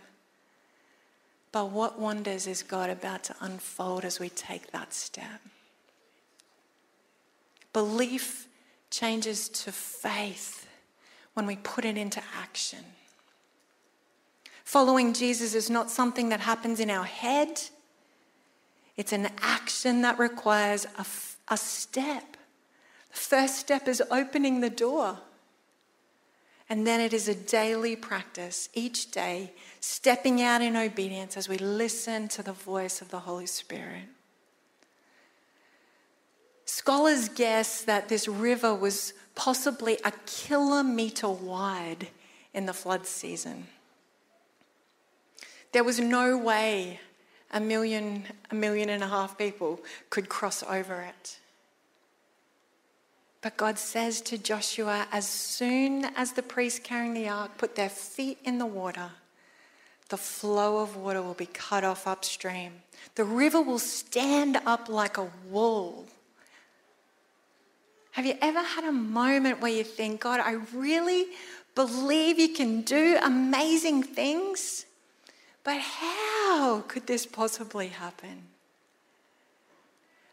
But 1.53 1.71
what 1.71 2.01
wonders 2.01 2.47
is 2.47 2.63
God 2.63 2.91
about 2.91 3.25
to 3.25 3.37
unfold 3.41 4.05
as 4.05 4.19
we 4.19 4.31
take 4.31 4.73
that 4.73 4.93
step? 4.93 5.41
Belief 7.73 8.49
changes 8.91 9.49
to 9.49 9.73
faith 9.73 10.67
when 11.35 11.47
we 11.47 11.57
put 11.57 11.85
it 11.85 11.97
into 11.97 12.23
action. 12.39 12.85
Following 14.65 15.13
Jesus 15.13 15.55
is 15.55 15.71
not 15.71 15.91
something 15.91 16.31
that 16.31 16.41
happens 16.41 16.81
in 16.81 16.91
our 16.91 17.05
head 17.05 17.61
it's 18.97 19.13
an 19.13 19.29
action 19.41 20.03
that 20.03 20.19
requires 20.19 20.87
a, 20.99 21.07
a 21.53 21.57
step. 21.57 22.37
The 23.11 23.19
first 23.19 23.57
step 23.57 23.89
is 23.89 24.03
opening 24.11 24.61
the 24.61 24.71
door. 24.71 25.19
And 26.69 26.87
then 26.87 27.01
it 27.01 27.13
is 27.13 27.29
a 27.29 27.35
daily 27.35 27.97
practice, 27.97 28.69
each 28.75 29.11
day, 29.11 29.53
stepping 29.83 30.41
out 30.41 30.63
in 30.63 30.77
obedience 30.77 31.37
as 31.37 31.49
we 31.49 31.59
listen 31.59 32.29
to 32.29 32.43
the 32.43 32.53
voice 32.53 33.03
of 33.03 33.11
the 33.11 33.19
Holy 33.19 33.47
Spirit. 33.47 34.05
Scholars 36.65 37.29
guess 37.29 37.83
that 37.83 38.09
this 38.09 38.29
river 38.29 38.73
was 38.73 39.13
possibly 39.35 39.99
a 40.05 40.13
kilometre 40.25 41.29
wide 41.29 42.09
in 42.55 42.65
the 42.67 42.73
flood 42.73 43.07
season. 43.07 43.67
There 45.73 45.85
was 45.85 45.99
no 45.99 46.39
way 46.39 47.01
a 47.51 47.59
million, 47.59 48.25
a 48.53 48.55
million 48.55 48.89
and 48.89 49.03
a 49.03 49.09
half 49.09 49.37
people 49.37 49.81
could 50.11 50.29
cross 50.29 50.63
over 50.63 51.03
it. 51.03 51.41
But 53.41 53.57
God 53.57 53.79
says 53.79 54.21
to 54.23 54.39
Joshua, 54.39 55.09
as 55.11 55.27
soon 55.29 56.05
as 56.17 56.33
the 56.33 56.43
priests 56.43 56.79
carrying 56.79 57.15
the 57.15 57.29
ark 57.29 57.59
put 57.59 57.75
their 57.75 57.89
feet 57.89 58.39
in 58.45 58.59
the 58.59 58.67
water, 58.67 59.11
the 60.13 60.19
flow 60.19 60.77
of 60.83 60.95
water 60.95 61.23
will 61.23 61.33
be 61.33 61.47
cut 61.47 61.85
off 61.85 62.07
upstream. 62.07 62.71
The 63.15 63.25
river 63.25 63.63
will 63.63 63.79
stand 63.79 64.59
up 64.67 64.91
like 64.91 65.17
a 65.17 65.31
wall. 65.49 66.05
Have 68.11 68.27
you 68.27 68.35
ever 68.43 68.61
had 68.61 68.85
a 68.85 68.93
moment 68.93 69.63
where 69.63 69.73
you 69.73 69.83
think, 69.83 70.21
God, 70.21 70.39
I 70.39 70.59
really 70.75 71.29
believe 71.75 72.39
you 72.39 72.51
can 72.51 72.83
do 72.83 73.19
amazing 73.23 74.03
things? 74.03 74.85
But 75.65 75.81
how 75.81 76.85
could 76.89 77.07
this 77.07 77.25
possibly 77.25 77.89
happen? 77.89 78.49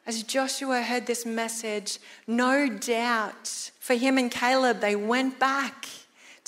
As 0.06 0.24
Joshua 0.24 0.82
heard 0.82 1.06
this 1.06 1.26
message, 1.26 2.00
no 2.28 2.68
doubt 2.68 3.72
for 3.80 3.94
him 3.94 4.18
and 4.18 4.30
Caleb, 4.30 4.82
they 4.82 4.98
went 4.98 5.40
back 5.40 5.86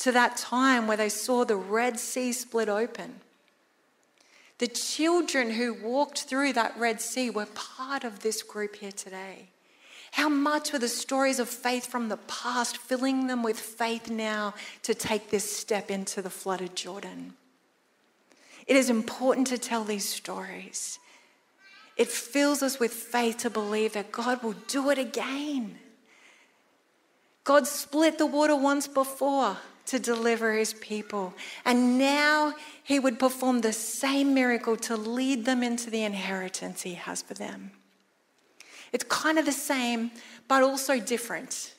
to 0.01 0.11
that 0.11 0.35
time 0.35 0.87
where 0.87 0.97
they 0.97 1.09
saw 1.09 1.43
the 1.43 1.55
Red 1.55 1.99
Sea 1.99 2.33
split 2.33 2.69
open. 2.69 3.21
The 4.57 4.67
children 4.67 5.51
who 5.51 5.73
walked 5.75 6.23
through 6.23 6.53
that 6.53 6.77
Red 6.77 7.01
Sea 7.01 7.29
were 7.29 7.47
part 7.53 8.03
of 8.03 8.19
this 8.19 8.41
group 8.41 8.77
here 8.77 8.91
today. 8.91 9.49
How 10.11 10.27
much 10.27 10.73
were 10.73 10.79
the 10.79 10.87
stories 10.87 11.39
of 11.39 11.47
faith 11.47 11.85
from 11.85 12.09
the 12.09 12.17
past 12.17 12.77
filling 12.77 13.27
them 13.27 13.43
with 13.43 13.59
faith 13.59 14.09
now 14.09 14.55
to 14.83 14.95
take 14.95 15.29
this 15.29 15.55
step 15.55 15.91
into 15.91 16.21
the 16.21 16.29
flooded 16.31 16.75
Jordan? 16.75 17.33
It 18.65 18.75
is 18.75 18.89
important 18.89 19.47
to 19.47 19.57
tell 19.57 19.83
these 19.83 20.07
stories. 20.07 20.99
It 21.95 22.07
fills 22.07 22.63
us 22.63 22.79
with 22.79 22.91
faith 22.91 23.37
to 23.39 23.49
believe 23.51 23.93
that 23.93 24.11
God 24.11 24.41
will 24.41 24.55
do 24.67 24.89
it 24.89 24.97
again. 24.97 25.77
God 27.43 27.67
split 27.67 28.17
the 28.17 28.25
water 28.25 28.55
once 28.55 28.87
before 28.87 29.57
to 29.91 29.99
deliver 29.99 30.54
his 30.54 30.73
people, 30.73 31.34
and 31.63 31.97
now 31.97 32.54
he 32.84 32.99
would 32.99 33.19
perform 33.19 33.62
the 33.62 33.73
same 33.73 34.34
miracle 34.34 34.75
to 34.75 34.97
lead 34.97 35.45
them 35.45 35.63
into 35.63 35.89
the 35.89 36.04
inheritance 36.04 36.82
he 36.82 36.95
has 36.95 37.21
for 37.21 37.34
them. 37.34 37.71
It's 38.91 39.06
kind 39.06 39.39
of 39.39 39.45
the 39.45 39.51
same, 39.51 40.12
but 40.47 40.63
also 40.63 40.99
different. 40.99 41.73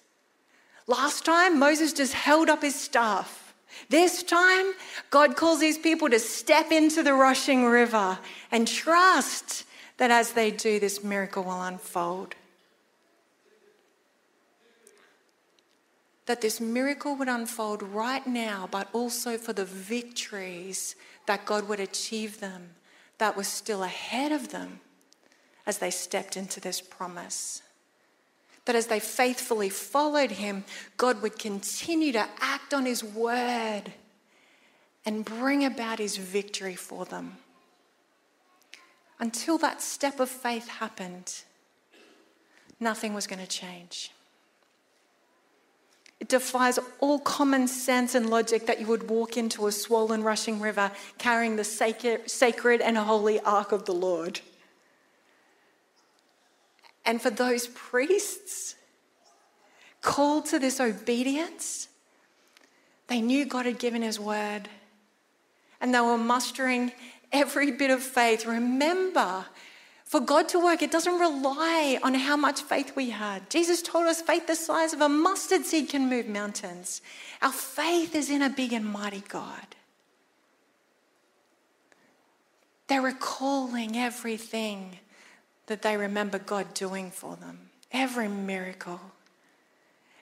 Last 0.87 1.25
time, 1.25 1.59
Moses 1.59 1.93
just 1.93 2.15
held 2.15 2.49
up 2.49 2.63
his 2.63 2.75
staff 2.75 3.43
this 3.89 4.23
time, 4.23 4.73
God 5.11 5.37
calls 5.37 5.61
these 5.61 5.79
people 5.79 6.09
to 6.11 6.19
step 6.19 6.73
into 6.73 7.03
the 7.03 7.15
rushing 7.15 7.67
river 7.67 8.19
and 8.51 8.67
trust 8.67 9.65
that 9.97 10.11
as 10.11 10.33
they 10.33 10.51
do, 10.51 10.81
this 10.81 11.05
miracle 11.05 11.45
will 11.45 11.63
unfold. 11.63 12.35
That 16.27 16.41
this 16.41 16.61
miracle 16.61 17.17
would 17.17 17.29
unfold 17.29 17.83
right 17.83 18.27
now, 18.27 18.69
but 18.71 18.89
also 18.93 19.37
for 19.39 19.53
the 19.53 19.65
victories 19.65 20.95
that 21.27 21.45
God 21.45 21.69
would 21.69 21.81
achieve 21.81 22.41
them 22.41 22.71
that 23.19 23.37
was 23.37 23.49
still 23.49 23.83
ahead 23.83 24.33
of 24.33 24.51
them 24.51 24.81
as 25.67 25.79
they 25.79 25.91
stepped 25.91 26.37
into 26.37 26.61
this 26.61 26.81
promise 26.81 27.63
that 28.65 28.77
as 28.77 28.87
they 28.87 29.01
faithfully 29.01 29.69
followed 29.69 30.33
him, 30.33 30.65
God 30.97 31.21
would 31.23 31.39
continue 31.39 32.13
to 32.13 32.29
act 32.41 32.73
on 32.73 32.87
his 32.87 33.03
word 33.03 33.93
and 35.05 35.25
bring 35.25 35.65
about 35.65 35.99
his 35.99 36.17
victory 36.17 36.77
for 36.77 37.05
them. 37.05 37.39
Until 39.19 39.59
that 39.59 39.83
step 39.83 40.21
of 40.21 40.29
faith 40.29 40.69
happened, 40.69 41.43
nothing 42.79 43.15
was 43.15 43.27
going 43.27 43.41
to 43.41 43.49
change. 43.49 44.13
It 46.23 46.29
defies 46.29 46.79
all 47.01 47.19
common 47.19 47.67
sense 47.67 48.15
and 48.15 48.31
logic 48.31 48.67
that 48.67 48.79
you 48.79 48.87
would 48.87 49.11
walk 49.11 49.37
into 49.37 49.67
a 49.67 49.73
swollen, 49.73 50.23
rushing 50.23 50.61
river 50.61 50.93
carrying 51.19 51.57
the 51.57 51.65
sacred 51.65 52.81
and 52.81 52.97
holy 52.97 53.41
ark 53.41 53.73
of 53.73 53.87
the 53.87 53.93
Lord. 53.93 54.39
And 57.05 57.21
for 57.21 57.31
those 57.31 57.67
priests, 57.67 58.77
called 60.01 60.47
to 60.47 60.61
this 60.61 60.79
obedience, 60.79 61.89
they 63.09 63.21
knew 63.21 63.45
God 63.45 63.67
had 63.67 63.81
given 63.81 64.03
his 64.03 64.21
word 64.21 64.69
and 65.81 65.93
they 65.93 66.01
were 66.01 66.17
mustering 66.17 66.93
every 67.33 67.73
bit 67.73 67.91
of 67.91 68.01
faith. 68.01 68.47
Remember, 68.47 69.47
for 70.13 70.21
God 70.21 70.47
to 70.51 70.63
work, 70.63 70.83
it 70.83 70.91
doesn't 70.91 71.19
rely 71.19 71.99
on 72.03 72.13
how 72.13 72.37
much 72.37 72.61
faith 72.61 72.95
we 72.95 73.09
had. 73.09 73.49
Jesus 73.49 73.81
told 73.81 74.05
us 74.05 74.21
faith 74.21 74.47
the 74.47 74.55
size 74.55 74.93
of 74.93 75.01
a 75.01 75.09
mustard 75.09 75.65
seed 75.65 75.89
can 75.89 76.11
move 76.11 76.29
mountains. 76.29 77.01
Our 77.41 77.51
faith 77.51 78.15
is 78.15 78.29
in 78.29 78.43
a 78.43 78.51
big 78.51 78.75
and 78.75 78.85
mighty 78.85 79.23
God. 79.27 79.75
They're 82.89 83.01
recalling 83.01 83.97
everything 83.97 84.99
that 85.65 85.81
they 85.81 85.97
remember 85.97 86.39
God 86.39 86.75
doing 86.75 87.11
for 87.11 87.37
them, 87.37 87.71
every 87.91 88.29
miracle. 88.29 89.01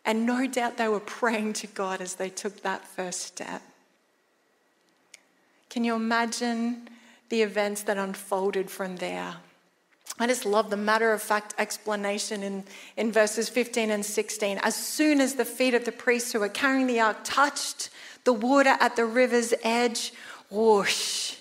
And 0.04 0.24
no 0.24 0.46
doubt 0.46 0.76
they 0.76 0.86
were 0.86 1.00
praying 1.00 1.54
to 1.54 1.66
God 1.66 2.00
as 2.00 2.14
they 2.14 2.28
took 2.28 2.62
that 2.62 2.86
first 2.86 3.22
step. 3.22 3.62
Can 5.68 5.82
you 5.82 5.96
imagine 5.96 6.88
the 7.28 7.42
events 7.42 7.82
that 7.82 7.98
unfolded 7.98 8.70
from 8.70 8.98
there? 8.98 9.34
I 10.18 10.26
just 10.26 10.44
love 10.44 10.68
the 10.70 10.76
matter 10.76 11.12
of 11.12 11.22
fact 11.22 11.54
explanation 11.58 12.42
in, 12.42 12.64
in 12.96 13.12
verses 13.12 13.48
15 13.48 13.90
and 13.90 14.04
16. 14.04 14.58
As 14.62 14.74
soon 14.74 15.20
as 15.20 15.34
the 15.34 15.44
feet 15.44 15.74
of 15.74 15.84
the 15.84 15.92
priests 15.92 16.32
who 16.32 16.40
were 16.40 16.48
carrying 16.48 16.86
the 16.86 17.00
ark 17.00 17.18
touched 17.24 17.90
the 18.24 18.32
water 18.32 18.76
at 18.80 18.96
the 18.96 19.06
river's 19.06 19.54
edge, 19.62 20.12
whoosh, 20.50 21.36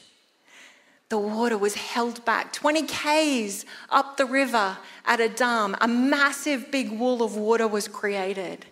the 1.10 1.18
water 1.18 1.58
was 1.58 1.74
held 1.74 2.24
back 2.24 2.54
20 2.54 2.84
k's 2.84 3.66
up 3.90 4.18
the 4.18 4.26
river 4.26 4.78
at 5.06 5.20
a 5.20 5.28
dam. 5.28 5.76
A 5.82 5.88
massive 5.88 6.72
big 6.72 6.92
wall 6.92 7.24
of 7.24 7.36
water 7.36 7.68
was 7.68 7.88
created. 7.88 8.68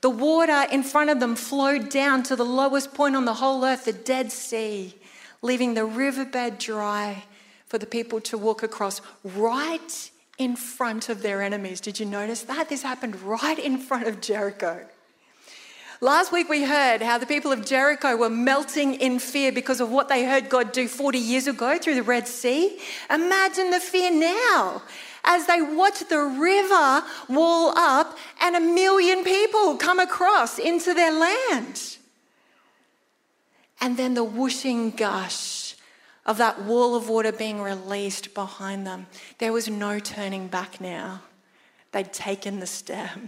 The 0.00 0.10
water 0.10 0.66
in 0.70 0.82
front 0.82 1.10
of 1.10 1.20
them 1.20 1.36
flowed 1.36 1.88
down 1.88 2.22
to 2.24 2.36
the 2.36 2.44
lowest 2.44 2.94
point 2.94 3.16
on 3.16 3.24
the 3.24 3.34
whole 3.34 3.64
earth, 3.64 3.84
the 3.84 3.92
Dead 3.92 4.32
Sea, 4.32 4.94
leaving 5.42 5.74
the 5.74 5.84
riverbed 5.84 6.58
dry 6.58 7.24
for 7.72 7.78
the 7.78 7.86
people 7.86 8.20
to 8.20 8.36
walk 8.36 8.62
across 8.62 9.00
right 9.24 10.10
in 10.36 10.54
front 10.56 11.08
of 11.08 11.22
their 11.22 11.40
enemies. 11.40 11.80
Did 11.80 11.98
you 11.98 12.04
notice 12.04 12.42
that? 12.42 12.68
This 12.68 12.82
happened 12.82 13.18
right 13.22 13.58
in 13.58 13.78
front 13.78 14.06
of 14.06 14.20
Jericho. 14.20 14.84
Last 16.02 16.32
week 16.32 16.50
we 16.50 16.64
heard 16.64 17.00
how 17.00 17.16
the 17.16 17.24
people 17.24 17.50
of 17.50 17.64
Jericho 17.64 18.14
were 18.14 18.28
melting 18.28 18.96
in 18.96 19.18
fear 19.18 19.52
because 19.52 19.80
of 19.80 19.90
what 19.90 20.10
they 20.10 20.26
heard 20.26 20.50
God 20.50 20.72
do 20.72 20.86
40 20.86 21.18
years 21.18 21.46
ago 21.46 21.78
through 21.78 21.94
the 21.94 22.02
Red 22.02 22.28
Sea. 22.28 22.78
Imagine 23.08 23.70
the 23.70 23.80
fear 23.80 24.10
now 24.12 24.82
as 25.24 25.46
they 25.46 25.62
watch 25.62 26.00
the 26.10 26.20
river 26.20 27.02
wall 27.30 27.72
up 27.74 28.18
and 28.42 28.54
a 28.54 28.60
million 28.60 29.24
people 29.24 29.78
come 29.78 29.98
across 29.98 30.58
into 30.58 30.92
their 30.92 31.10
land. 31.10 31.96
And 33.80 33.96
then 33.96 34.12
the 34.12 34.24
whooshing 34.24 34.90
gush 34.90 35.61
of 36.24 36.38
that 36.38 36.62
wall 36.62 36.94
of 36.94 37.08
water 37.08 37.32
being 37.32 37.60
released 37.60 38.34
behind 38.34 38.86
them. 38.86 39.06
There 39.38 39.52
was 39.52 39.68
no 39.68 39.98
turning 39.98 40.48
back 40.48 40.80
now. 40.80 41.22
They'd 41.90 42.12
taken 42.12 42.60
the 42.60 42.66
step. 42.66 43.18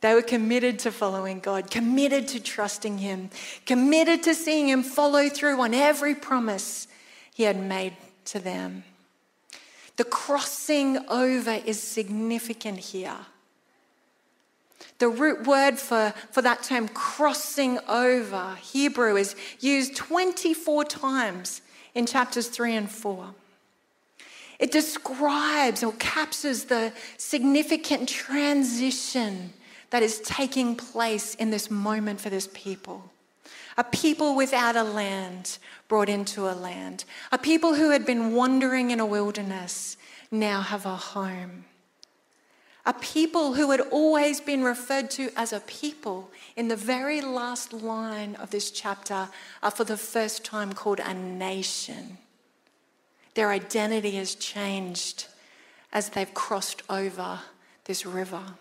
They 0.00 0.14
were 0.14 0.22
committed 0.22 0.78
to 0.80 0.92
following 0.92 1.40
God, 1.40 1.70
committed 1.70 2.28
to 2.28 2.40
trusting 2.40 2.98
Him, 2.98 3.30
committed 3.64 4.22
to 4.24 4.34
seeing 4.34 4.68
Him 4.68 4.82
follow 4.82 5.28
through 5.28 5.60
on 5.60 5.72
every 5.72 6.14
promise 6.14 6.86
He 7.32 7.44
had 7.44 7.60
made 7.60 7.96
to 8.26 8.38
them. 8.38 8.84
The 9.96 10.04
crossing 10.04 10.98
over 11.08 11.52
is 11.64 11.82
significant 11.82 12.78
here. 12.78 13.16
The 14.98 15.08
root 15.08 15.46
word 15.46 15.78
for, 15.78 16.14
for 16.30 16.42
that 16.42 16.62
term, 16.62 16.88
crossing 16.88 17.78
over, 17.88 18.56
Hebrew, 18.62 19.16
is 19.16 19.36
used 19.60 19.94
24 19.94 20.84
times 20.84 21.60
in 21.94 22.06
chapters 22.06 22.48
3 22.48 22.74
and 22.74 22.90
4. 22.90 23.34
It 24.58 24.72
describes 24.72 25.82
or 25.82 25.92
captures 25.98 26.64
the 26.64 26.92
significant 27.18 28.08
transition 28.08 29.52
that 29.90 30.02
is 30.02 30.20
taking 30.20 30.76
place 30.76 31.34
in 31.34 31.50
this 31.50 31.70
moment 31.70 32.20
for 32.20 32.30
this 32.30 32.48
people. 32.54 33.10
A 33.76 33.84
people 33.84 34.34
without 34.34 34.76
a 34.76 34.82
land 34.82 35.58
brought 35.88 36.08
into 36.08 36.48
a 36.48 36.54
land. 36.54 37.04
A 37.30 37.38
people 37.38 37.74
who 37.74 37.90
had 37.90 38.06
been 38.06 38.32
wandering 38.32 38.90
in 38.90 39.00
a 39.00 39.06
wilderness 39.06 39.98
now 40.30 40.62
have 40.62 40.86
a 40.86 40.96
home 40.96 41.66
a 42.86 42.92
people 42.92 43.54
who 43.54 43.72
had 43.72 43.80
always 43.80 44.40
been 44.40 44.62
referred 44.62 45.10
to 45.10 45.28
as 45.36 45.52
a 45.52 45.58
people 45.60 46.30
in 46.54 46.68
the 46.68 46.76
very 46.76 47.20
last 47.20 47.72
line 47.72 48.36
of 48.36 48.50
this 48.50 48.70
chapter 48.70 49.28
are 49.60 49.70
for 49.72 49.82
the 49.82 49.96
first 49.96 50.44
time 50.44 50.72
called 50.72 51.00
a 51.00 51.12
nation. 51.12 52.16
Their 53.34 53.50
identity 53.50 54.12
has 54.12 54.36
changed 54.36 55.26
as 55.92 56.10
they've 56.10 56.32
crossed 56.32 56.82
over 56.88 57.40
this 57.86 58.06
river. 58.06 58.54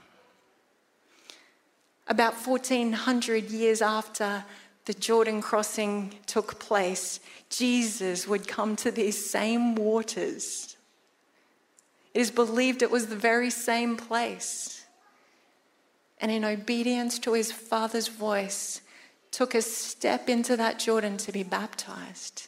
About 2.08 2.34
1400 2.34 3.52
years 3.52 3.82
after 3.82 4.44
the 4.86 4.94
Jordan 4.96 5.42
crossing 5.42 6.16
took 6.26 6.60
place, 6.60 7.20
Jesus 7.50 8.28
would 8.28 8.48
come 8.48 8.76
to 8.78 8.92
these 8.92 9.30
same 9.30 9.76
waters 9.76 10.75
it 12.16 12.22
is 12.22 12.32
believed 12.32 12.82
it 12.82 12.90
was 12.90 13.08
the 13.08 13.16
very 13.18 13.50
same 13.50 13.98
place. 13.98 14.86
And 16.22 16.32
in 16.32 16.46
obedience 16.46 17.20
to 17.20 17.34
his 17.34 17.52
father's 17.52 18.08
voice, 18.08 18.80
took 19.32 19.54
a 19.54 19.62
step 19.62 20.30
into 20.30 20.56
that 20.56 20.80
Jordan 20.80 21.18
to 21.18 21.34
be 21.34 21.44
baptized. 21.44 22.48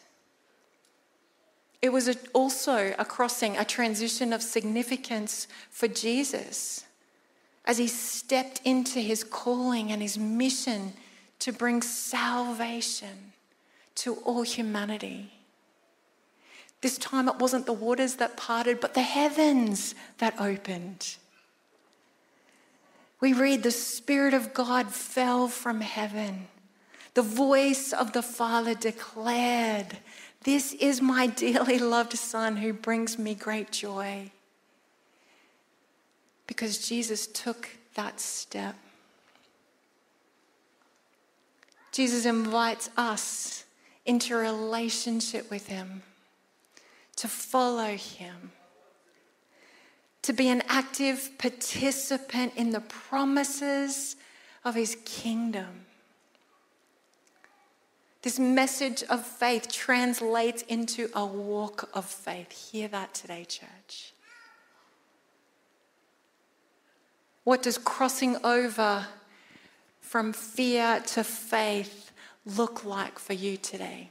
It 1.81 1.89
was 1.89 2.17
also 2.33 2.95
a 2.97 3.03
crossing, 3.03 3.57
a 3.57 3.65
transition 3.65 4.31
of 4.31 4.41
significance 4.41 5.49
for 5.69 5.89
Jesus 5.89 6.85
as 7.65 7.77
he 7.77 7.87
stepped 7.87 8.61
into 8.63 9.01
his 9.01 9.21
calling 9.25 9.91
and 9.91 10.01
his 10.01 10.17
mission 10.17 10.93
to 11.39 11.51
bring 11.51 11.81
salvation 11.81 13.33
to 13.95 14.15
all 14.23 14.43
humanity. 14.43 15.36
This 16.81 16.97
time 16.97 17.27
it 17.27 17.37
wasn't 17.37 17.65
the 17.65 17.73
waters 17.73 18.15
that 18.15 18.37
parted, 18.37 18.79
but 18.79 18.93
the 18.93 19.01
heavens 19.01 19.95
that 20.19 20.39
opened. 20.39 21.15
We 23.19 23.33
read 23.33 23.63
the 23.63 23.71
Spirit 23.71 24.33
of 24.33 24.53
God 24.53 24.91
fell 24.91 25.47
from 25.47 25.81
heaven. 25.81 26.47
The 27.15 27.23
voice 27.23 27.93
of 27.93 28.13
the 28.13 28.21
Father 28.21 28.75
declared, 28.75 29.97
This 30.43 30.73
is 30.73 31.01
my 31.01 31.25
dearly 31.25 31.79
loved 31.79 32.13
Son 32.13 32.57
who 32.57 32.73
brings 32.73 33.17
me 33.17 33.33
great 33.33 33.71
joy. 33.71 34.31
Because 36.45 36.87
Jesus 36.87 37.25
took 37.25 37.69
that 37.95 38.19
step. 38.19 38.75
Jesus 41.91 42.25
invites 42.25 42.91
us 42.95 43.65
into 44.05 44.35
relationship 44.35 45.49
with 45.49 45.65
Him 45.67 46.03
to 47.17 47.27
follow 47.27 47.95
Him, 47.97 48.51
to 50.21 50.33
be 50.33 50.47
an 50.47 50.63
active 50.67 51.31
participant 51.37 52.53
in 52.55 52.71
the 52.71 52.81
promises 52.81 54.15
of 54.63 54.75
His 54.75 54.97
kingdom. 55.05 55.85
This 58.21 58.39
message 58.39 59.03
of 59.03 59.25
faith 59.25 59.71
translates 59.71 60.61
into 60.63 61.09
a 61.13 61.25
walk 61.25 61.89
of 61.93 62.05
faith. 62.05 62.51
Hear 62.71 62.87
that 62.89 63.13
today, 63.13 63.45
church. 63.45 64.13
What 67.43 67.63
does 67.63 67.77
crossing 67.77 68.35
over 68.43 69.07
from 70.01 70.33
fear 70.33 71.01
to 71.07 71.23
faith 71.23 72.11
look 72.45 72.83
like 72.83 73.17
for 73.17 73.33
you 73.33 73.55
today? 73.55 74.09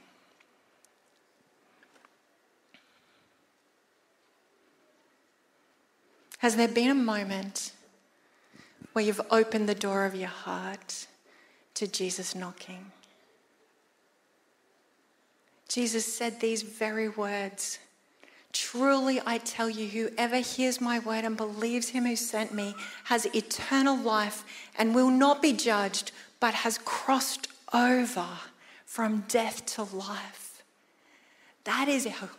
Has 6.46 6.54
there 6.54 6.68
been 6.68 6.90
a 6.90 6.94
moment 6.94 7.72
where 8.92 9.04
you've 9.04 9.20
opened 9.32 9.68
the 9.68 9.74
door 9.74 10.04
of 10.04 10.14
your 10.14 10.28
heart 10.28 11.08
to 11.74 11.88
Jesus 11.88 12.36
knocking? 12.36 12.92
Jesus 15.68 16.06
said 16.06 16.38
these 16.38 16.62
very 16.62 17.08
words 17.08 17.80
Truly 18.52 19.20
I 19.26 19.38
tell 19.38 19.68
you, 19.68 19.88
whoever 19.88 20.36
hears 20.36 20.80
my 20.80 21.00
word 21.00 21.24
and 21.24 21.36
believes 21.36 21.88
him 21.88 22.06
who 22.06 22.14
sent 22.14 22.54
me 22.54 22.76
has 23.06 23.26
eternal 23.34 23.96
life 23.96 24.44
and 24.78 24.94
will 24.94 25.10
not 25.10 25.42
be 25.42 25.52
judged, 25.52 26.12
but 26.38 26.54
has 26.54 26.78
crossed 26.78 27.48
over 27.74 28.28
from 28.84 29.24
death 29.26 29.66
to 29.74 29.82
life. 29.82 30.62
That 31.64 31.88
is 31.88 32.06
our 32.06 32.30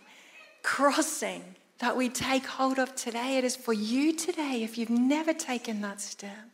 crossing 0.64 1.58
that 1.80 1.95
we 1.95 2.09
take 2.09 2.45
hold 2.45 2.80
of 2.80 2.95
today. 2.95 3.38
It 3.38 3.43
is 3.43 3.55
for 3.55 3.73
you 3.73 4.15
today 4.15 4.63
if 4.63 4.78
you've 4.78 4.89
never 4.89 5.34
taken 5.34 5.82
that 5.82 6.01
step. 6.01 6.49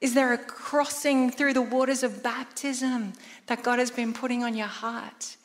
Is 0.00 0.14
there 0.14 0.32
a 0.32 0.38
crossing 0.38 1.30
through 1.30 1.54
the 1.54 1.62
waters 1.62 2.02
of 2.02 2.22
baptism 2.22 3.14
that 3.46 3.62
God 3.62 3.78
has 3.80 3.90
been 3.90 4.12
putting 4.12 4.44
on 4.44 4.54
your 4.54 4.68
heart? 4.68 5.36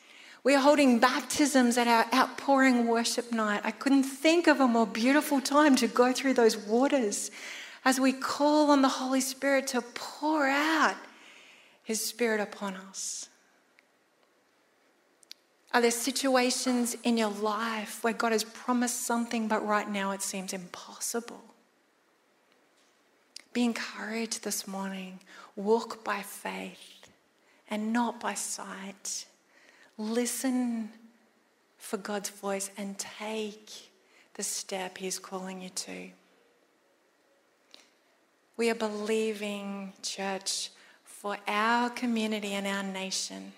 We're 0.44 0.60
holding 0.60 1.00
baptisms 1.00 1.76
at 1.76 1.88
our 1.88 2.06
outpouring 2.14 2.86
worship 2.86 3.32
night. 3.32 3.62
I 3.64 3.70
couldn't 3.70 4.04
think 4.04 4.46
of 4.46 4.60
a 4.60 4.68
more 4.68 4.86
beautiful 4.86 5.40
time 5.40 5.74
to 5.76 5.88
go 5.88 6.12
through 6.12 6.34
those 6.34 6.56
waters 6.56 7.30
as 7.84 7.98
we 7.98 8.12
call 8.12 8.70
on 8.70 8.82
the 8.82 8.88
Holy 8.88 9.20
Spirit 9.20 9.66
to 9.68 9.80
pour 9.80 10.46
out 10.46 10.96
His 11.82 12.04
Spirit 12.04 12.40
upon 12.40 12.76
us. 12.76 13.28
Are 15.74 15.80
there 15.80 15.90
situations 15.90 16.96
in 17.02 17.16
your 17.16 17.30
life 17.30 18.04
where 18.04 18.12
God 18.12 18.30
has 18.30 18.44
promised 18.44 19.04
something, 19.04 19.48
but 19.48 19.66
right 19.66 19.90
now 19.90 20.12
it 20.12 20.22
seems 20.22 20.52
impossible? 20.52 21.42
Be 23.52 23.64
encouraged 23.64 24.44
this 24.44 24.68
morning. 24.68 25.18
Walk 25.56 26.04
by 26.04 26.22
faith 26.22 27.08
and 27.68 27.92
not 27.92 28.20
by 28.20 28.34
sight. 28.34 29.26
Listen 29.98 30.90
for 31.76 31.96
God's 31.96 32.28
voice 32.28 32.70
and 32.76 32.96
take 32.96 33.90
the 34.34 34.44
step 34.44 34.98
He's 34.98 35.18
calling 35.18 35.60
you 35.60 35.70
to. 35.70 36.08
We 38.56 38.70
are 38.70 38.76
believing, 38.76 39.92
church, 40.02 40.70
for 41.02 41.36
our 41.48 41.90
community 41.90 42.52
and 42.52 42.64
our 42.64 42.84
nation 42.84 43.52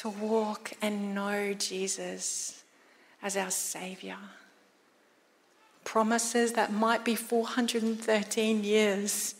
to 0.00 0.08
walk 0.08 0.72
and 0.82 1.14
know 1.14 1.54
Jesus 1.54 2.64
as 3.22 3.36
our 3.36 3.50
Savior. 3.50 4.18
Promises 5.84 6.52
that 6.54 6.72
might 6.72 7.04
be 7.04 7.14
413 7.14 8.64
years 8.64 9.34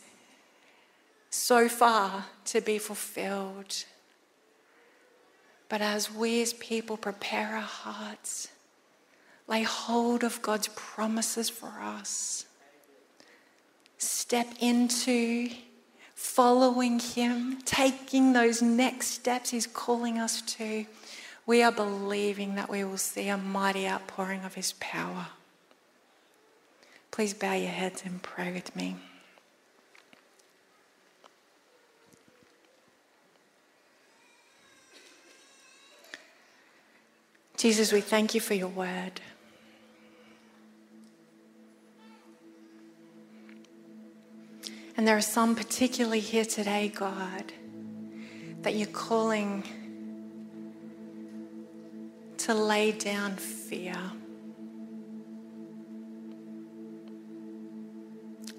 so 1.29 1.67
far 1.67 2.25
to 2.45 2.61
be 2.61 2.77
fulfilled. 2.77 3.83
But 5.67 5.81
as 5.81 6.11
we 6.11 6.41
as 6.41 6.53
people 6.53 6.95
prepare 6.95 7.55
our 7.55 7.61
hearts, 7.61 8.47
lay 9.47 9.63
hold 9.63 10.23
of 10.23 10.41
God's 10.41 10.69
promises 10.69 11.49
for 11.49 11.73
us, 11.81 12.45
step 13.97 14.47
into 14.61 15.49
following 16.25 16.99
Him, 16.99 17.59
taking 17.63 18.33
those 18.33 18.61
next 18.61 19.07
steps 19.07 19.51
He's 19.51 19.67
calling 19.67 20.19
us 20.19 20.41
to, 20.41 20.85
we 21.45 21.61
are 21.61 21.71
believing 21.71 22.55
that 22.55 22.69
we 22.69 22.83
will 22.83 22.97
see 22.97 23.29
a 23.29 23.37
mighty 23.37 23.87
outpouring 23.87 24.43
of 24.43 24.55
His 24.55 24.73
power. 24.79 25.27
Please 27.11 27.33
bow 27.33 27.53
your 27.53 27.69
heads 27.69 28.03
and 28.03 28.21
pray 28.21 28.51
with 28.51 28.75
me. 28.75 28.97
Jesus, 37.55 37.93
we 37.93 38.01
thank 38.01 38.35
you 38.35 38.41
for 38.41 38.53
your 38.53 38.67
word. 38.67 39.21
And 44.97 45.07
there 45.07 45.17
are 45.17 45.21
some 45.21 45.55
particularly 45.55 46.21
here 46.21 46.45
today, 46.45 46.87
God, 46.87 47.51
that 48.61 48.75
you're 48.75 48.87
calling 48.87 49.63
to 52.37 52.53
lay 52.53 52.91
down 52.93 53.35
fear, 53.35 53.95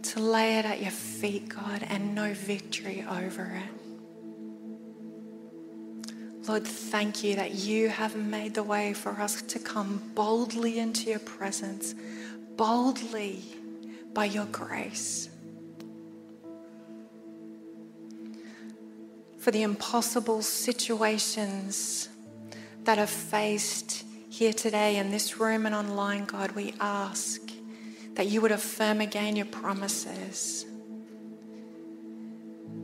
to 0.03 0.21
lay 0.21 0.59
it 0.59 0.67
at 0.67 0.83
your 0.83 0.91
feet, 0.91 1.49
God, 1.49 1.87
and 1.89 2.15
know 2.15 2.35
victory 2.35 3.05
over 3.09 3.63
it. 3.65 3.71
Lord, 6.47 6.67
thank 6.67 7.25
you 7.25 7.37
that 7.37 7.55
you 7.55 7.89
have 7.89 8.15
made 8.15 8.55
the 8.55 8.63
way 8.63 8.93
for 8.93 9.11
us 9.21 9.43
to 9.43 9.59
come 9.59 10.13
boldly 10.15 10.79
into 10.79 11.11
your 11.11 11.19
presence, 11.19 11.95
boldly 12.57 13.43
by 14.13 14.27
your 14.27 14.47
grace. 14.47 15.29
For 19.47 19.53
the 19.53 19.63
impossible 19.63 20.43
situations 20.43 22.09
that 22.83 22.99
are 22.99 23.07
faced 23.07 24.05
here 24.29 24.53
today 24.53 24.97
in 24.97 25.13
this 25.13 25.39
room 25.39 25.67
and 25.67 25.73
online, 25.73 26.25
God, 26.25 26.51
we 26.51 26.75
ask 26.81 27.41
that 28.15 28.27
you 28.27 28.41
would 28.41 28.51
affirm 28.51 29.01
again 29.01 29.37
your 29.37 29.47
promises, 29.47 30.67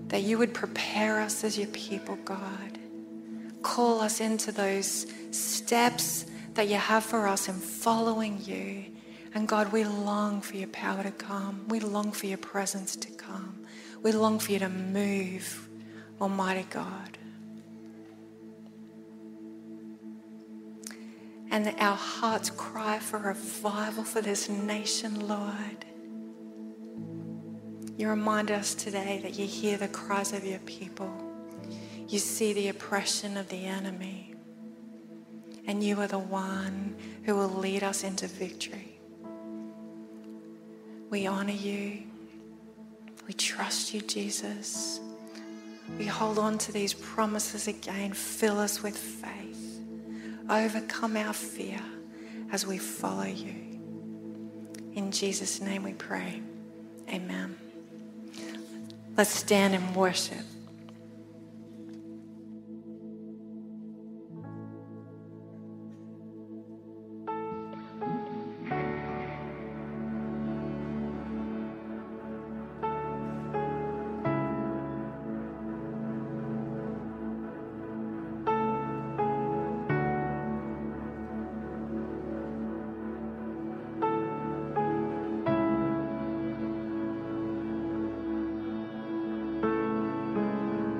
that 0.07 0.23
you 0.23 0.39
would 0.39 0.55
prepare 0.55 1.19
us 1.19 1.43
as 1.43 1.59
your 1.59 1.67
people, 1.71 2.17
God. 2.25 2.79
Call 3.63 4.01
us 4.01 4.21
into 4.21 4.53
those 4.53 5.09
steps 5.33 6.27
that 6.55 6.69
you 6.69 6.77
have 6.77 7.03
for 7.03 7.27
us 7.27 7.49
in 7.49 7.57
following 7.57 8.41
you. 8.41 8.85
And 9.35 9.49
God, 9.49 9.73
we 9.73 9.83
long 9.83 10.41
for 10.41 10.55
your 10.55 10.69
power 10.69 11.03
to 11.03 11.11
come. 11.11 11.65
We 11.67 11.81
long 11.81 12.13
for 12.13 12.27
your 12.27 12.39
presence 12.39 12.95
to 12.95 13.11
come. 13.11 13.65
We 14.05 14.13
long 14.13 14.39
for 14.39 14.53
you 14.53 14.61
to 14.61 14.69
move 14.69 15.69
Almighty 16.23 16.67
God. 16.71 17.19
And 21.51 21.75
our 21.81 21.97
hearts 21.97 22.49
cry 22.49 23.01
for 23.01 23.19
revival 23.19 24.05
for 24.05 24.23
this 24.23 24.49
nation, 24.49 25.27
Lord. 25.27 25.85
You 27.99 28.09
remind 28.09 28.51
us 28.51 28.75
today 28.75 29.21
that 29.25 29.39
you 29.39 29.47
hear 29.47 29.77
the 29.77 29.89
cries 29.89 30.33
of 30.33 30.45
your 30.45 30.61
people. 30.61 31.13
You 32.09 32.21
see 32.21 32.53
the 32.53 32.69
oppression 32.69 33.37
of 33.37 33.49
the 33.49 33.67
enemy. 33.67 34.35
And 35.67 35.83
you 35.83 36.01
are 36.01 36.07
the 36.07 36.19
one 36.19 36.97
who 37.25 37.35
will 37.35 37.51
lead 37.51 37.83
us 37.83 38.05
into 38.05 38.29
victory. 38.29 39.01
We 41.11 41.27
honor 41.27 41.53
you. 41.53 42.05
We 43.27 43.35
trust 43.35 43.93
you, 43.93 44.01
Jesus. 44.01 45.02
We 45.99 46.07
hold 46.07 46.39
on 46.39 46.59
to 46.59 46.73
these 46.73 46.95
promises 46.95 47.69
again. 47.69 48.13
Fill 48.13 48.59
us 48.59 48.83
with 48.83 48.97
faith. 48.97 49.81
Overcome 50.49 51.17
our 51.17 51.33
fear 51.33 51.81
as 52.51 52.67
we 52.67 52.79
follow 52.79 53.25
you. 53.25 53.55
In 54.95 55.11
Jesus' 55.11 55.61
name 55.61 55.83
we 55.83 55.95
pray. 55.95 56.43
Amen. 57.09 57.57
Let's 59.17 59.31
stand 59.31 59.75
and 59.75 59.95
worship. 59.95 60.45